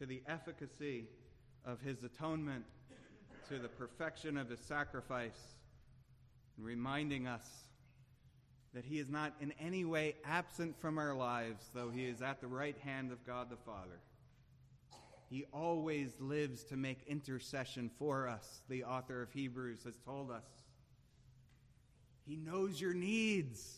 to 0.00 0.06
the 0.06 0.22
efficacy 0.26 1.04
of 1.66 1.78
his 1.82 2.02
atonement, 2.02 2.64
to 3.50 3.58
the 3.58 3.68
perfection 3.68 4.38
of 4.38 4.48
his 4.48 4.58
sacrifice, 4.60 5.56
and 6.56 6.64
reminding 6.64 7.26
us 7.26 7.46
that 8.72 8.82
he 8.82 8.98
is 8.98 9.10
not 9.10 9.34
in 9.42 9.52
any 9.60 9.84
way 9.84 10.16
absent 10.24 10.74
from 10.80 10.96
our 10.96 11.14
lives, 11.14 11.68
though 11.74 11.90
he 11.90 12.06
is 12.06 12.22
at 12.22 12.40
the 12.40 12.46
right 12.46 12.78
hand 12.78 13.12
of 13.12 13.26
God 13.26 13.50
the 13.50 13.56
Father. 13.56 14.00
He 15.28 15.44
always 15.52 16.18
lives 16.18 16.64
to 16.64 16.76
make 16.78 17.06
intercession 17.06 17.90
for 17.98 18.26
us, 18.26 18.62
the 18.70 18.84
author 18.84 19.20
of 19.20 19.30
Hebrews 19.32 19.84
has 19.84 19.98
told 20.06 20.30
us. 20.30 20.46
He 22.26 22.36
knows 22.36 22.80
your 22.80 22.94
needs. 22.94 23.76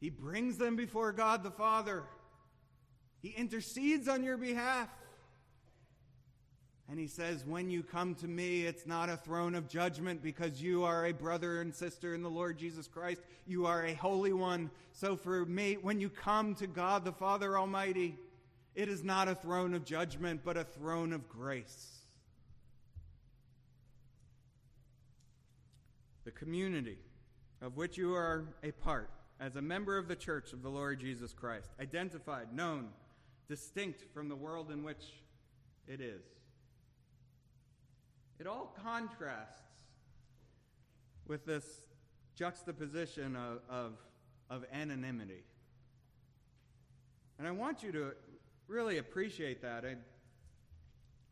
He 0.00 0.10
brings 0.10 0.58
them 0.58 0.74
before 0.74 1.12
God 1.12 1.44
the 1.44 1.52
Father. 1.52 2.02
He 3.22 3.28
intercedes 3.28 4.08
on 4.08 4.24
your 4.24 4.36
behalf. 4.36 4.88
And 6.88 6.98
he 6.98 7.06
says, 7.06 7.46
When 7.46 7.70
you 7.70 7.84
come 7.84 8.16
to 8.16 8.28
me, 8.28 8.66
it's 8.66 8.86
not 8.86 9.08
a 9.08 9.16
throne 9.16 9.54
of 9.54 9.68
judgment 9.68 10.22
because 10.22 10.60
you 10.60 10.84
are 10.84 11.06
a 11.06 11.12
brother 11.12 11.60
and 11.60 11.72
sister 11.72 12.14
in 12.14 12.22
the 12.22 12.28
Lord 12.28 12.58
Jesus 12.58 12.88
Christ. 12.88 13.22
You 13.46 13.64
are 13.64 13.86
a 13.86 13.94
holy 13.94 14.32
one. 14.32 14.70
So 14.92 15.16
for 15.16 15.46
me, 15.46 15.78
when 15.80 16.00
you 16.00 16.10
come 16.10 16.54
to 16.56 16.66
God 16.66 17.04
the 17.04 17.12
Father 17.12 17.56
Almighty, 17.56 18.18
it 18.74 18.88
is 18.88 19.04
not 19.04 19.28
a 19.28 19.34
throne 19.34 19.72
of 19.72 19.84
judgment, 19.84 20.40
but 20.44 20.56
a 20.56 20.64
throne 20.64 21.12
of 21.12 21.28
grace. 21.28 22.00
The 26.24 26.32
community 26.32 26.98
of 27.60 27.76
which 27.76 27.96
you 27.96 28.14
are 28.14 28.44
a 28.64 28.72
part 28.72 29.08
as 29.40 29.56
a 29.56 29.62
member 29.62 29.96
of 29.96 30.08
the 30.08 30.16
church 30.16 30.52
of 30.52 30.62
the 30.62 30.68
Lord 30.68 31.00
Jesus 31.00 31.32
Christ, 31.32 31.70
identified, 31.80 32.54
known, 32.54 32.88
distinct 33.48 34.04
from 34.14 34.28
the 34.28 34.36
world 34.36 34.70
in 34.70 34.82
which 34.82 35.04
it 35.86 36.00
is. 36.00 36.22
It 38.38 38.46
all 38.46 38.76
contrasts 38.82 39.60
with 41.26 41.46
this 41.46 41.64
juxtaposition 42.34 43.36
of, 43.36 43.60
of, 43.68 43.92
of 44.50 44.64
anonymity. 44.72 45.44
And 47.38 47.46
I 47.46 47.50
want 47.50 47.82
you 47.82 47.92
to 47.92 48.12
really 48.68 48.98
appreciate 48.98 49.62
that. 49.62 49.84
I, 49.84 49.96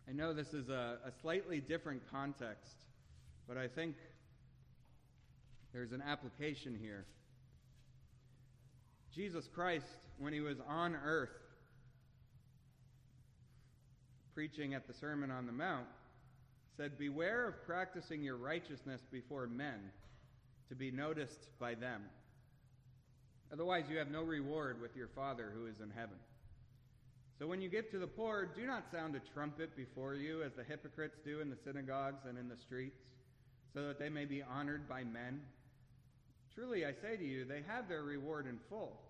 I 0.09 0.13
know 0.13 0.33
this 0.33 0.55
is 0.55 0.69
a, 0.69 0.99
a 1.05 1.13
slightly 1.21 1.61
different 1.61 2.03
context, 2.11 2.77
but 3.49 3.57
I 3.57 3.69
think 3.69 3.97
there's 5.73 5.93
an 5.93 6.03
application 6.03 6.77
here. 6.81 7.07
Jesus 9.13 9.49
Christ, 9.49 9.87
when 10.19 10.33
he 10.33 10.41
was 10.41 10.59
on 10.69 10.97
earth, 11.05 11.31
preaching 14.41 14.73
at 14.73 14.87
the 14.87 14.95
Sermon 14.95 15.31
on 15.31 15.45
the 15.45 15.53
Mount, 15.53 15.85
said, 16.75 16.97
Beware 16.97 17.47
of 17.47 17.63
practicing 17.67 18.23
your 18.23 18.39
righteousness 18.39 19.03
before 19.13 19.47
men 19.47 19.91
to 20.71 20.75
be 20.75 20.91
noticed 20.91 21.51
by 21.59 21.75
them. 21.75 22.01
Otherwise, 23.53 23.85
you 23.91 23.99
have 23.99 24.11
no 24.11 24.23
reward 24.23 24.81
with 24.81 24.97
your 24.97 25.09
Father 25.09 25.53
who 25.55 25.67
is 25.67 25.81
in 25.83 25.91
heaven. 25.91 26.17
So 27.39 27.47
when 27.47 27.61
you 27.61 27.69
give 27.69 27.91
to 27.91 27.99
the 27.99 28.07
poor, 28.07 28.49
do 28.57 28.67
not 28.67 28.85
sound 28.91 29.15
a 29.15 29.21
trumpet 29.35 29.77
before 29.77 30.15
you 30.15 30.43
as 30.43 30.53
the 30.55 30.65
hypocrites 30.65 31.19
do 31.23 31.41
in 31.41 31.51
the 31.51 31.59
synagogues 31.63 32.25
and 32.27 32.39
in 32.39 32.49
the 32.49 32.57
streets, 32.57 33.03
so 33.75 33.89
that 33.89 33.99
they 33.99 34.09
may 34.09 34.25
be 34.25 34.43
honored 34.43 34.89
by 34.89 35.05
men. 35.05 35.43
Truly, 36.55 36.87
I 36.87 36.93
say 36.93 37.19
to 37.19 37.25
you, 37.25 37.45
they 37.45 37.61
have 37.69 37.91
their 37.91 38.05
reward 38.05 38.47
in 38.47 38.59
full. 38.71 39.03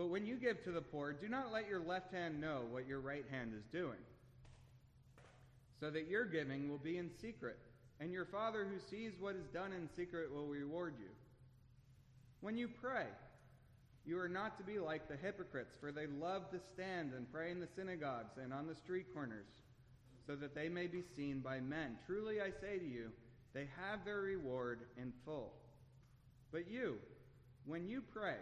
But 0.00 0.08
when 0.08 0.24
you 0.24 0.36
give 0.36 0.64
to 0.64 0.72
the 0.72 0.80
poor, 0.80 1.12
do 1.12 1.28
not 1.28 1.52
let 1.52 1.68
your 1.68 1.84
left 1.84 2.14
hand 2.14 2.40
know 2.40 2.62
what 2.70 2.88
your 2.88 3.00
right 3.00 3.26
hand 3.30 3.52
is 3.54 3.66
doing, 3.70 4.00
so 5.78 5.90
that 5.90 6.08
your 6.08 6.24
giving 6.24 6.70
will 6.70 6.78
be 6.78 6.96
in 6.96 7.10
secret, 7.20 7.58
and 8.00 8.10
your 8.10 8.24
Father 8.24 8.64
who 8.64 8.78
sees 8.78 9.12
what 9.20 9.34
is 9.36 9.44
done 9.52 9.74
in 9.74 9.90
secret 9.94 10.32
will 10.32 10.46
reward 10.46 10.94
you. 10.98 11.10
When 12.40 12.56
you 12.56 12.66
pray, 12.80 13.08
you 14.06 14.18
are 14.18 14.28
not 14.30 14.56
to 14.56 14.64
be 14.64 14.78
like 14.78 15.06
the 15.06 15.18
hypocrites, 15.18 15.76
for 15.78 15.92
they 15.92 16.06
love 16.06 16.50
to 16.52 16.60
stand 16.72 17.12
and 17.12 17.30
pray 17.30 17.50
in 17.50 17.60
the 17.60 17.68
synagogues 17.76 18.38
and 18.42 18.54
on 18.54 18.66
the 18.66 18.74
street 18.74 19.12
corners, 19.12 19.48
so 20.26 20.34
that 20.34 20.54
they 20.54 20.70
may 20.70 20.86
be 20.86 21.02
seen 21.14 21.40
by 21.40 21.60
men. 21.60 21.98
Truly 22.06 22.40
I 22.40 22.52
say 22.58 22.78
to 22.78 22.88
you, 22.88 23.10
they 23.52 23.68
have 23.78 24.06
their 24.06 24.22
reward 24.22 24.80
in 24.96 25.12
full. 25.26 25.52
But 26.52 26.70
you, 26.70 26.96
when 27.66 27.86
you 27.86 28.02
pray, 28.14 28.36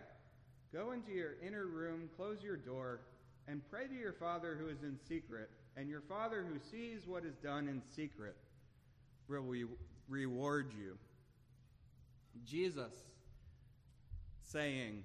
go 0.72 0.92
into 0.92 1.12
your 1.12 1.34
inner 1.46 1.66
room, 1.66 2.08
close 2.16 2.42
your 2.42 2.56
door, 2.56 3.00
and 3.46 3.62
pray 3.70 3.86
to 3.86 3.94
your 3.94 4.12
Father 4.12 4.56
who 4.60 4.68
is 4.68 4.82
in 4.82 4.98
secret, 5.08 5.50
and 5.76 5.88
your 5.88 6.02
Father 6.02 6.44
who 6.46 6.58
sees 6.70 7.06
what 7.06 7.24
is 7.24 7.34
done 7.36 7.68
in 7.68 7.82
secret 7.94 8.36
will 9.28 9.42
re- 9.42 9.64
reward 10.08 10.72
you. 10.78 10.98
Jesus 12.44 12.92
saying, 14.42 15.04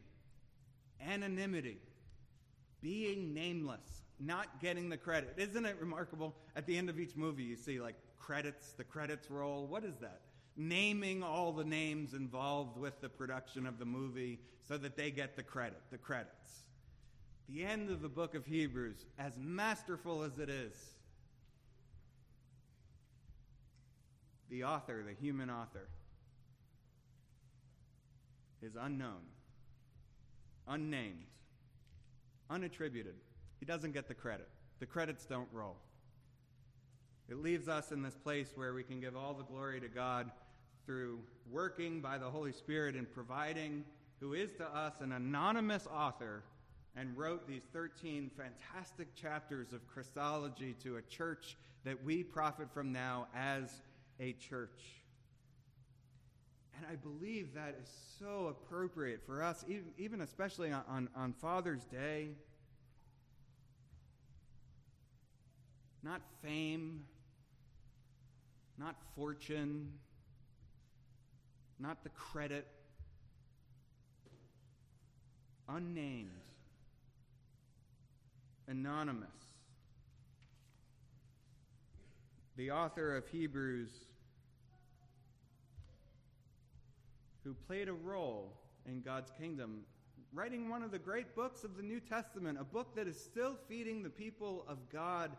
anonymity, 1.06 1.78
being 2.82 3.34
nameless, 3.34 4.04
not 4.20 4.62
getting 4.62 4.90
the 4.90 4.98
credit. 4.98 5.34
Isn't 5.38 5.66
it 5.66 5.78
remarkable? 5.80 6.36
At 6.56 6.66
the 6.66 6.78
end 6.78 6.90
of 6.90 7.00
each 7.00 7.16
movie, 7.16 7.44
you 7.44 7.56
see 7.56 7.80
like 7.80 7.96
credits, 8.20 8.74
the 8.74 8.84
credits 8.84 9.30
roll. 9.30 9.68
What 9.68 9.84
is 9.84 9.96
that? 10.02 10.22
Naming 10.56 11.24
all 11.24 11.52
the 11.52 11.64
names 11.64 12.14
involved 12.14 12.78
with 12.78 13.00
the 13.02 13.10
production 13.10 13.66
of 13.66 13.80
the 13.80 13.86
movie 13.86 14.40
so 14.68 14.78
that 14.78 14.96
they 14.96 15.12
get 15.12 15.36
the 15.36 15.44
credit, 15.44 15.82
the 15.92 15.98
credits. 15.98 16.64
The 17.50 17.64
end 17.64 17.90
of 17.90 18.02
the 18.02 18.10
book 18.10 18.36
of 18.36 18.46
Hebrews, 18.46 19.06
as 19.20 19.34
masterful 19.38 20.24
as 20.24 20.38
it 20.40 20.50
is, 20.50 20.74
the 24.50 24.64
author, 24.64 25.04
the 25.06 25.14
human 25.14 25.50
author, 25.50 25.88
is 28.62 28.76
unknown, 28.80 29.22
unnamed, 30.68 31.26
unattributed. 32.50 33.16
He 33.60 33.66
doesn't 33.66 33.94
get 33.94 34.08
the 34.08 34.14
credit. 34.14 34.48
The 34.80 34.86
credits 34.86 35.26
don't 35.26 35.50
roll. 35.52 35.78
It 37.30 37.38
leaves 37.38 37.68
us 37.68 37.92
in 37.92 38.04
this 38.04 38.16
place 38.16 38.52
where 38.56 38.74
we 38.74 38.84
can 38.84 39.00
give 39.00 39.16
all 39.16 39.34
the 39.34 39.44
glory 39.44 39.80
to 39.82 39.88
God 39.88 40.32
through 40.86 41.20
working 41.52 42.02
by 42.02 42.18
the 42.18 42.30
Holy 42.30 42.52
Spirit 42.52 42.96
and 42.96 43.12
providing, 43.12 43.84
who 44.20 44.34
is 44.34 44.52
to 44.54 44.66
us 44.66 44.94
an 45.02 45.12
anonymous 45.12 45.88
author 45.88 46.44
and 46.96 47.18
wrote 47.18 47.48
these 47.48 47.64
13 47.74 48.30
fantastic 48.38 49.16
chapters 49.16 49.74
of 49.74 49.88
Christology 49.88 50.76
to 50.84 50.98
a 50.98 51.02
church 51.02 51.58
that 51.84 52.04
we 52.04 52.24
profit 52.24 52.72
from 52.74 52.92
now 52.92 53.28
as 53.36 53.82
a 54.20 54.34
church. 54.34 55.02
And 56.78 56.86
I 56.92 56.96
believe 56.96 57.54
that 57.54 57.78
is 57.82 57.90
so 58.20 58.48
appropriate 58.48 59.22
for 59.26 59.44
us, 59.44 59.64
even 59.98 60.22
especially 60.22 60.72
on, 60.72 61.10
on 61.16 61.34
Father's 61.34 61.86
Day. 61.86 62.30
Not 66.04 66.22
fame, 66.42 67.06
not 68.78 68.96
fortune, 69.16 69.94
not 71.84 72.02
the 72.02 72.10
credit, 72.10 72.66
unnamed, 75.68 76.30
anonymous. 78.70 79.28
The 82.56 82.72
author 82.72 83.18
of 83.18 83.28
Hebrews, 83.28 83.90
who 87.44 87.54
played 87.68 87.90
a 87.90 87.94
role 87.94 88.54
in 88.86 89.02
God's 89.02 89.32
kingdom, 89.38 89.82
writing 90.34 90.70
one 90.70 90.84
of 90.84 90.92
the 90.92 91.00
great 91.00 91.36
books 91.36 91.66
of 91.66 91.76
the 91.76 91.84
New 91.84 92.00
Testament, 92.00 92.58
a 92.62 92.64
book 92.64 92.96
that 92.96 93.10
is 93.10 93.22
still 93.22 93.58
feeding 93.68 94.04
the 94.04 94.10
people 94.10 94.64
of 94.70 94.78
God 94.90 95.32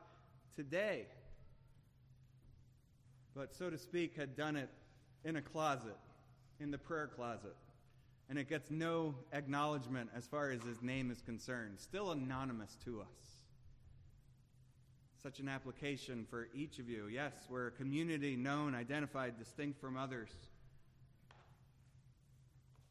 today, 0.55 1.07
but 3.35 3.55
so 3.55 3.71
to 3.71 3.79
speak, 3.79 4.15
had 4.15 4.37
done 4.37 4.57
it 4.57 4.69
in 5.25 5.37
a 5.37 5.43
closet 5.43 5.97
in 6.61 6.71
the 6.71 6.79
prayer 6.79 7.07
closet, 7.07 7.57
and 8.29 8.39
it 8.39 8.49
gets 8.49 8.71
no 8.71 9.15
acknowledgement 9.33 10.11
as 10.17 10.27
far 10.27 10.51
as 10.51 10.63
his 10.63 10.83
name 10.83 11.11
is 11.11 11.21
concerned, 11.21 11.79
still 11.79 12.11
anonymous 12.11 12.77
to 12.85 13.01
us. 13.01 13.07
Such 15.23 15.41
an 15.41 15.49
application 15.49 16.27
for 16.29 16.49
each 16.55 16.79
of 16.79 16.89
you. 16.89 17.07
Yes, 17.07 17.33
we're 17.49 17.69
a 17.69 17.71
community 17.71 18.37
known, 18.37 18.75
identified, 18.75 19.39
distinct 19.39 19.81
from 19.81 19.97
others. 19.97 20.29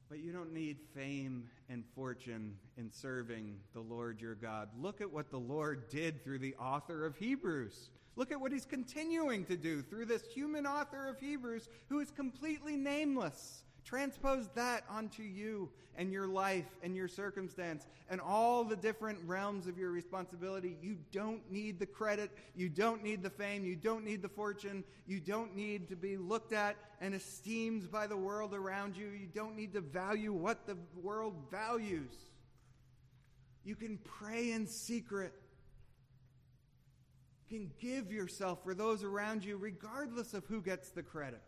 But 0.09 0.19
you 0.19 0.31
don't 0.31 0.53
need 0.53 0.77
fame 0.95 1.49
and 1.69 1.83
fortune 1.95 2.55
in 2.77 2.91
serving 2.91 3.57
the 3.73 3.81
Lord 3.81 4.19
your 4.19 4.35
God. 4.35 4.69
Look 4.79 5.01
at 5.01 5.11
what 5.11 5.29
the 5.29 5.39
Lord 5.39 5.89
did 5.89 6.23
through 6.23 6.39
the 6.39 6.55
author 6.55 7.05
of 7.05 7.15
Hebrews. 7.17 7.89
Look 8.15 8.31
at 8.31 8.39
what 8.39 8.51
he's 8.51 8.65
continuing 8.65 9.45
to 9.45 9.57
do 9.57 9.81
through 9.81 10.05
this 10.05 10.23
human 10.33 10.67
author 10.67 11.07
of 11.07 11.19
Hebrews 11.19 11.67
who 11.89 11.99
is 11.99 12.11
completely 12.11 12.75
nameless. 12.75 13.63
Transpose 13.83 14.49
that 14.55 14.83
onto 14.89 15.23
you 15.23 15.69
and 15.95 16.11
your 16.11 16.27
life 16.27 16.65
and 16.81 16.95
your 16.95 17.07
circumstance 17.07 17.85
and 18.09 18.21
all 18.21 18.63
the 18.63 18.75
different 18.75 19.19
realms 19.25 19.67
of 19.67 19.77
your 19.77 19.91
responsibility. 19.91 20.77
You 20.81 20.97
don't 21.11 21.41
need 21.51 21.79
the 21.79 21.85
credit. 21.85 22.31
You 22.55 22.69
don't 22.69 23.03
need 23.03 23.21
the 23.23 23.29
fame. 23.29 23.65
You 23.65 23.75
don't 23.75 24.05
need 24.05 24.21
the 24.21 24.29
fortune. 24.29 24.83
You 25.05 25.19
don't 25.19 25.55
need 25.55 25.89
to 25.89 25.95
be 25.95 26.17
looked 26.17 26.53
at 26.53 26.77
and 27.01 27.13
esteemed 27.13 27.91
by 27.91 28.07
the 28.07 28.17
world 28.17 28.53
around 28.53 28.95
you. 28.95 29.07
You 29.07 29.27
don't 29.27 29.55
need 29.55 29.73
to 29.73 29.81
value 29.81 30.31
what 30.31 30.65
the 30.65 30.77
world 31.01 31.35
values. 31.51 32.13
You 33.65 33.75
can 33.75 33.97
pray 33.97 34.51
in 34.51 34.67
secret 34.67 35.33
can 37.53 37.69
give 37.79 38.11
yourself 38.11 38.63
for 38.63 38.73
those 38.73 39.03
around 39.03 39.45
you, 39.45 39.57
regardless 39.57 40.33
of 40.33 40.43
who 40.45 40.59
gets 40.59 40.89
the 40.89 41.03
credit. 41.03 41.41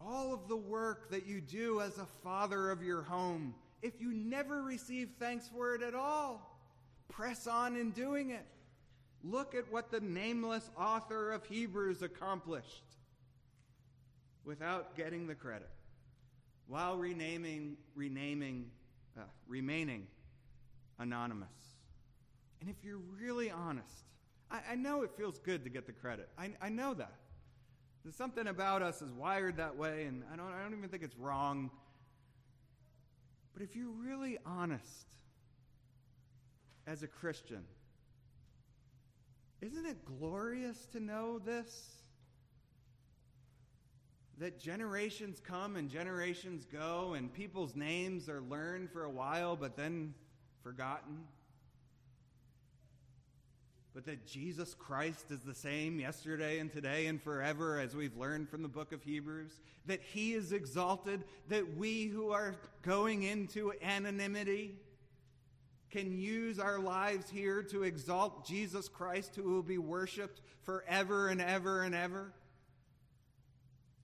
All 0.00 0.32
of 0.32 0.46
the 0.46 0.56
work 0.56 1.10
that 1.10 1.26
you 1.26 1.40
do 1.40 1.80
as 1.80 1.98
a 1.98 2.06
father 2.22 2.70
of 2.70 2.84
your 2.84 3.02
home, 3.02 3.56
if 3.82 4.00
you 4.00 4.12
never 4.12 4.62
receive 4.62 5.10
thanks 5.18 5.48
for 5.48 5.74
it 5.74 5.82
at 5.82 5.96
all, 5.96 6.60
press 7.08 7.48
on 7.48 7.74
in 7.74 7.90
doing 7.90 8.30
it. 8.30 8.46
Look 9.24 9.56
at 9.56 9.70
what 9.72 9.90
the 9.90 10.00
nameless 10.00 10.70
author 10.78 11.32
of 11.32 11.44
Hebrews 11.44 12.02
accomplished 12.02 12.84
without 14.44 14.96
getting 14.96 15.26
the 15.26 15.34
credit, 15.34 15.70
while 16.68 16.96
renaming, 16.96 17.76
renaming, 17.96 18.70
uh, 19.18 19.22
remaining 19.48 20.06
anonymous. 21.00 21.71
And 22.62 22.70
if 22.70 22.84
you're 22.84 23.00
really 23.20 23.50
honest, 23.50 24.04
I, 24.48 24.60
I, 24.70 24.74
know 24.76 25.02
it 25.02 25.10
feels 25.16 25.36
good 25.36 25.64
to 25.64 25.70
get 25.70 25.84
the 25.84 25.92
credit. 25.92 26.28
I, 26.38 26.52
I 26.62 26.68
know 26.68 26.94
that. 26.94 27.16
There's 28.04 28.14
something 28.14 28.46
about 28.46 28.82
us 28.82 29.02
is 29.02 29.10
wired 29.10 29.56
that 29.56 29.76
way, 29.76 30.04
and 30.04 30.22
I 30.32 30.36
don't, 30.36 30.46
I 30.46 30.62
don't 30.62 30.78
even 30.78 30.88
think 30.88 31.02
it's 31.02 31.16
wrong. 31.16 31.72
But 33.52 33.64
if 33.64 33.74
you're 33.74 33.90
really 33.90 34.38
honest 34.46 35.08
as 36.86 37.02
a 37.02 37.08
Christian, 37.08 37.64
isn't 39.60 39.84
it 39.84 40.04
glorious 40.04 40.86
to 40.92 41.00
know 41.00 41.40
this? 41.40 41.96
That 44.38 44.60
generations 44.60 45.40
come 45.44 45.74
and 45.74 45.90
generations 45.90 46.64
go, 46.64 47.14
and 47.14 47.34
people's 47.34 47.74
names 47.74 48.28
are 48.28 48.40
learned 48.40 48.92
for 48.92 49.02
a 49.02 49.10
while 49.10 49.56
but 49.56 49.76
then 49.76 50.14
forgotten? 50.62 51.24
But 53.94 54.06
that 54.06 54.26
Jesus 54.26 54.74
Christ 54.74 55.30
is 55.30 55.40
the 55.40 55.54
same 55.54 56.00
yesterday 56.00 56.58
and 56.58 56.72
today 56.72 57.06
and 57.06 57.22
forever, 57.22 57.78
as 57.78 57.94
we've 57.94 58.16
learned 58.16 58.48
from 58.48 58.62
the 58.62 58.68
book 58.68 58.92
of 58.92 59.02
Hebrews. 59.02 59.60
That 59.86 60.00
He 60.00 60.32
is 60.32 60.52
exalted, 60.52 61.24
that 61.48 61.76
we 61.76 62.06
who 62.06 62.30
are 62.30 62.54
going 62.82 63.24
into 63.24 63.72
anonymity, 63.82 64.76
can 65.92 66.18
use 66.18 66.58
our 66.58 66.78
lives 66.78 67.28
here 67.28 67.62
to 67.62 67.82
exalt 67.82 68.46
Jesus 68.46 68.88
Christ, 68.88 69.36
who 69.36 69.42
will 69.42 69.62
be 69.62 69.76
worshiped 69.76 70.40
forever 70.62 71.28
and 71.28 71.40
ever 71.40 71.82
and 71.82 71.94
ever, 71.94 72.32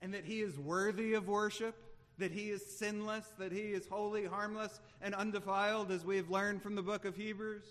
and 0.03 0.13
that 0.13 0.25
he 0.25 0.43
is 0.43 0.59
worthy 0.59 1.15
of 1.15 1.29
worship, 1.29 1.75
that 2.19 2.31
he 2.31 2.51
is 2.51 2.79
sinless, 2.79 3.25
that 3.39 3.53
he 3.53 3.73
is 3.73 3.89
holy, 3.89 4.27
harmless, 4.27 4.81
and 5.01 5.15
undefiled, 5.15 5.91
as 5.91 6.05
we 6.05 6.19
have 6.19 6.29
learned 6.29 6.63
from 6.63 6.75
the 6.75 6.83
book 6.83 7.07
of 7.07 7.17
Hebrews, 7.17 7.65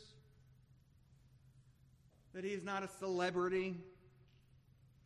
that 2.38 2.46
he's 2.46 2.64
not 2.64 2.84
a 2.84 2.88
celebrity 2.88 3.76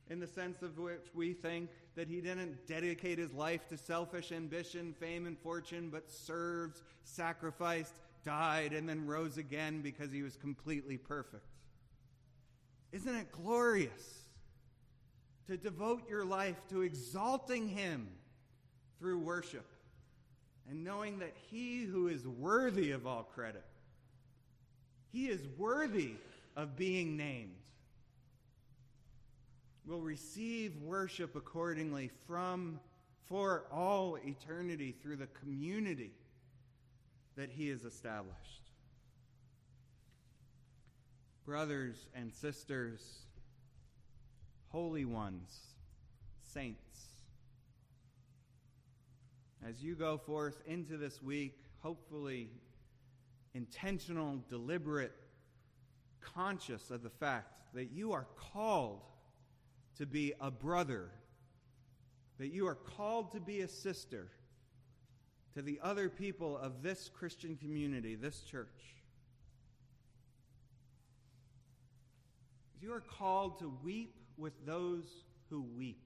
in 0.10 0.20
the 0.20 0.28
sense 0.28 0.62
of 0.62 0.78
which 0.78 1.06
we 1.15 1.32
think 1.32 1.70
that 1.96 2.10
he 2.10 2.20
didn't 2.20 2.67
dedicate 2.67 3.17
his 3.17 3.32
life 3.32 3.70
to 3.70 3.78
selfish 3.78 4.34
ambition, 4.34 4.94
fame, 5.00 5.26
and 5.26 5.39
fortune, 5.39 5.89
but 5.89 6.12
served, 6.12 6.82
sacrificed, 7.06 7.94
died, 8.26 8.74
and 8.74 8.89
then 8.89 9.08
rose 9.08 9.38
again 9.38 9.82
because 9.82 10.12
he 10.12 10.22
was 10.24 10.36
completely 10.36 10.98
perfect. 10.98 11.46
Isn't 12.91 13.15
it 13.15 13.32
glorious 13.32 14.26
to 15.48 15.56
devote 15.56 16.02
your 16.10 16.26
life 16.26 16.58
to 16.72 16.82
exalting 16.82 17.70
him 17.70 18.10
through 19.00 19.20
worship 19.20 19.67
and 20.70 20.84
knowing 20.84 21.20
that 21.20 21.34
he 21.50 21.84
who 21.86 22.10
is 22.10 22.28
worthy 22.28 22.91
of 22.91 23.08
all 23.08 23.24
credit, 23.24 23.63
he 25.13 25.28
is 25.28 25.39
worthy 25.58 26.15
of 26.56 26.76
being 26.76 27.18
named, 27.18 27.56
will 29.86 30.02
receive 30.02 30.76
worship 30.78 31.36
accordingly 31.36 32.12
from 32.28 32.80
for 33.26 33.64
all 33.72 34.18
eternity 34.26 34.94
through 35.02 35.16
the 35.16 35.28
community 35.28 36.12
that 37.38 37.50
he 37.50 37.70
has 37.70 37.86
established. 37.86 38.38
Brothers 41.46 42.08
and 42.14 42.34
sisters, 42.34 43.02
holy 44.70 45.06
ones, 45.06 45.50
saints, 46.54 46.82
as 49.68 49.82
you 49.82 49.96
go 49.96 50.18
forth 50.18 50.62
into 50.66 50.98
this 50.98 51.22
week, 51.22 51.58
hopefully 51.80 52.50
intentional, 53.54 54.44
deliberate, 54.50 55.14
conscious 56.22 56.92
of 56.92 57.04
the 57.04 57.10
fact 57.10 57.54
that 57.74 57.92
you 57.92 58.14
are 58.14 58.28
called 58.54 59.02
to 59.98 60.06
be 60.06 60.34
a 60.40 60.52
brother, 60.52 61.10
that 62.38 62.52
you 62.52 62.68
are 62.68 62.76
called 62.76 63.32
to 63.34 63.40
be 63.40 63.62
a 63.62 63.68
sister 63.68 64.28
to 65.54 65.62
the 65.62 65.80
other 65.84 66.10
people 66.10 66.58
of 66.58 66.82
this 66.82 67.10
Christian 67.14 67.58
community, 67.58 68.16
this 68.16 68.42
church. 68.42 68.96
You 72.82 72.94
are 72.94 73.02
called 73.02 73.60
to 73.60 73.72
weep 73.84 74.16
with 74.38 74.54
those 74.66 75.06
who 75.50 75.66
weep. 75.78 76.02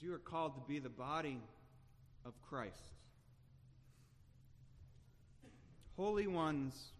You 0.00 0.12
are 0.12 0.18
called 0.18 0.54
to 0.56 0.60
be 0.68 0.80
the 0.80 0.90
body 0.90 1.40
of 2.26 2.34
Christ. 2.42 2.92
Holy 5.96 6.26
ones 6.26 6.92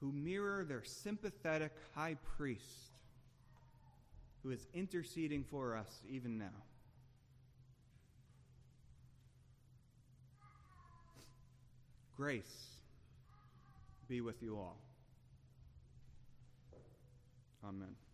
who 0.00 0.12
mirror 0.12 0.64
their 0.64 0.82
sympathetic 0.84 1.72
high 1.94 2.16
priest 2.36 2.92
who 4.42 4.50
is 4.50 4.66
interceding 4.74 5.44
for 5.44 5.76
us 5.76 6.02
even 6.08 6.38
now. 6.38 6.62
Grace 12.16 12.66
be 14.08 14.20
with 14.20 14.42
you 14.42 14.56
all. 14.56 14.78
Amen. 17.64 18.05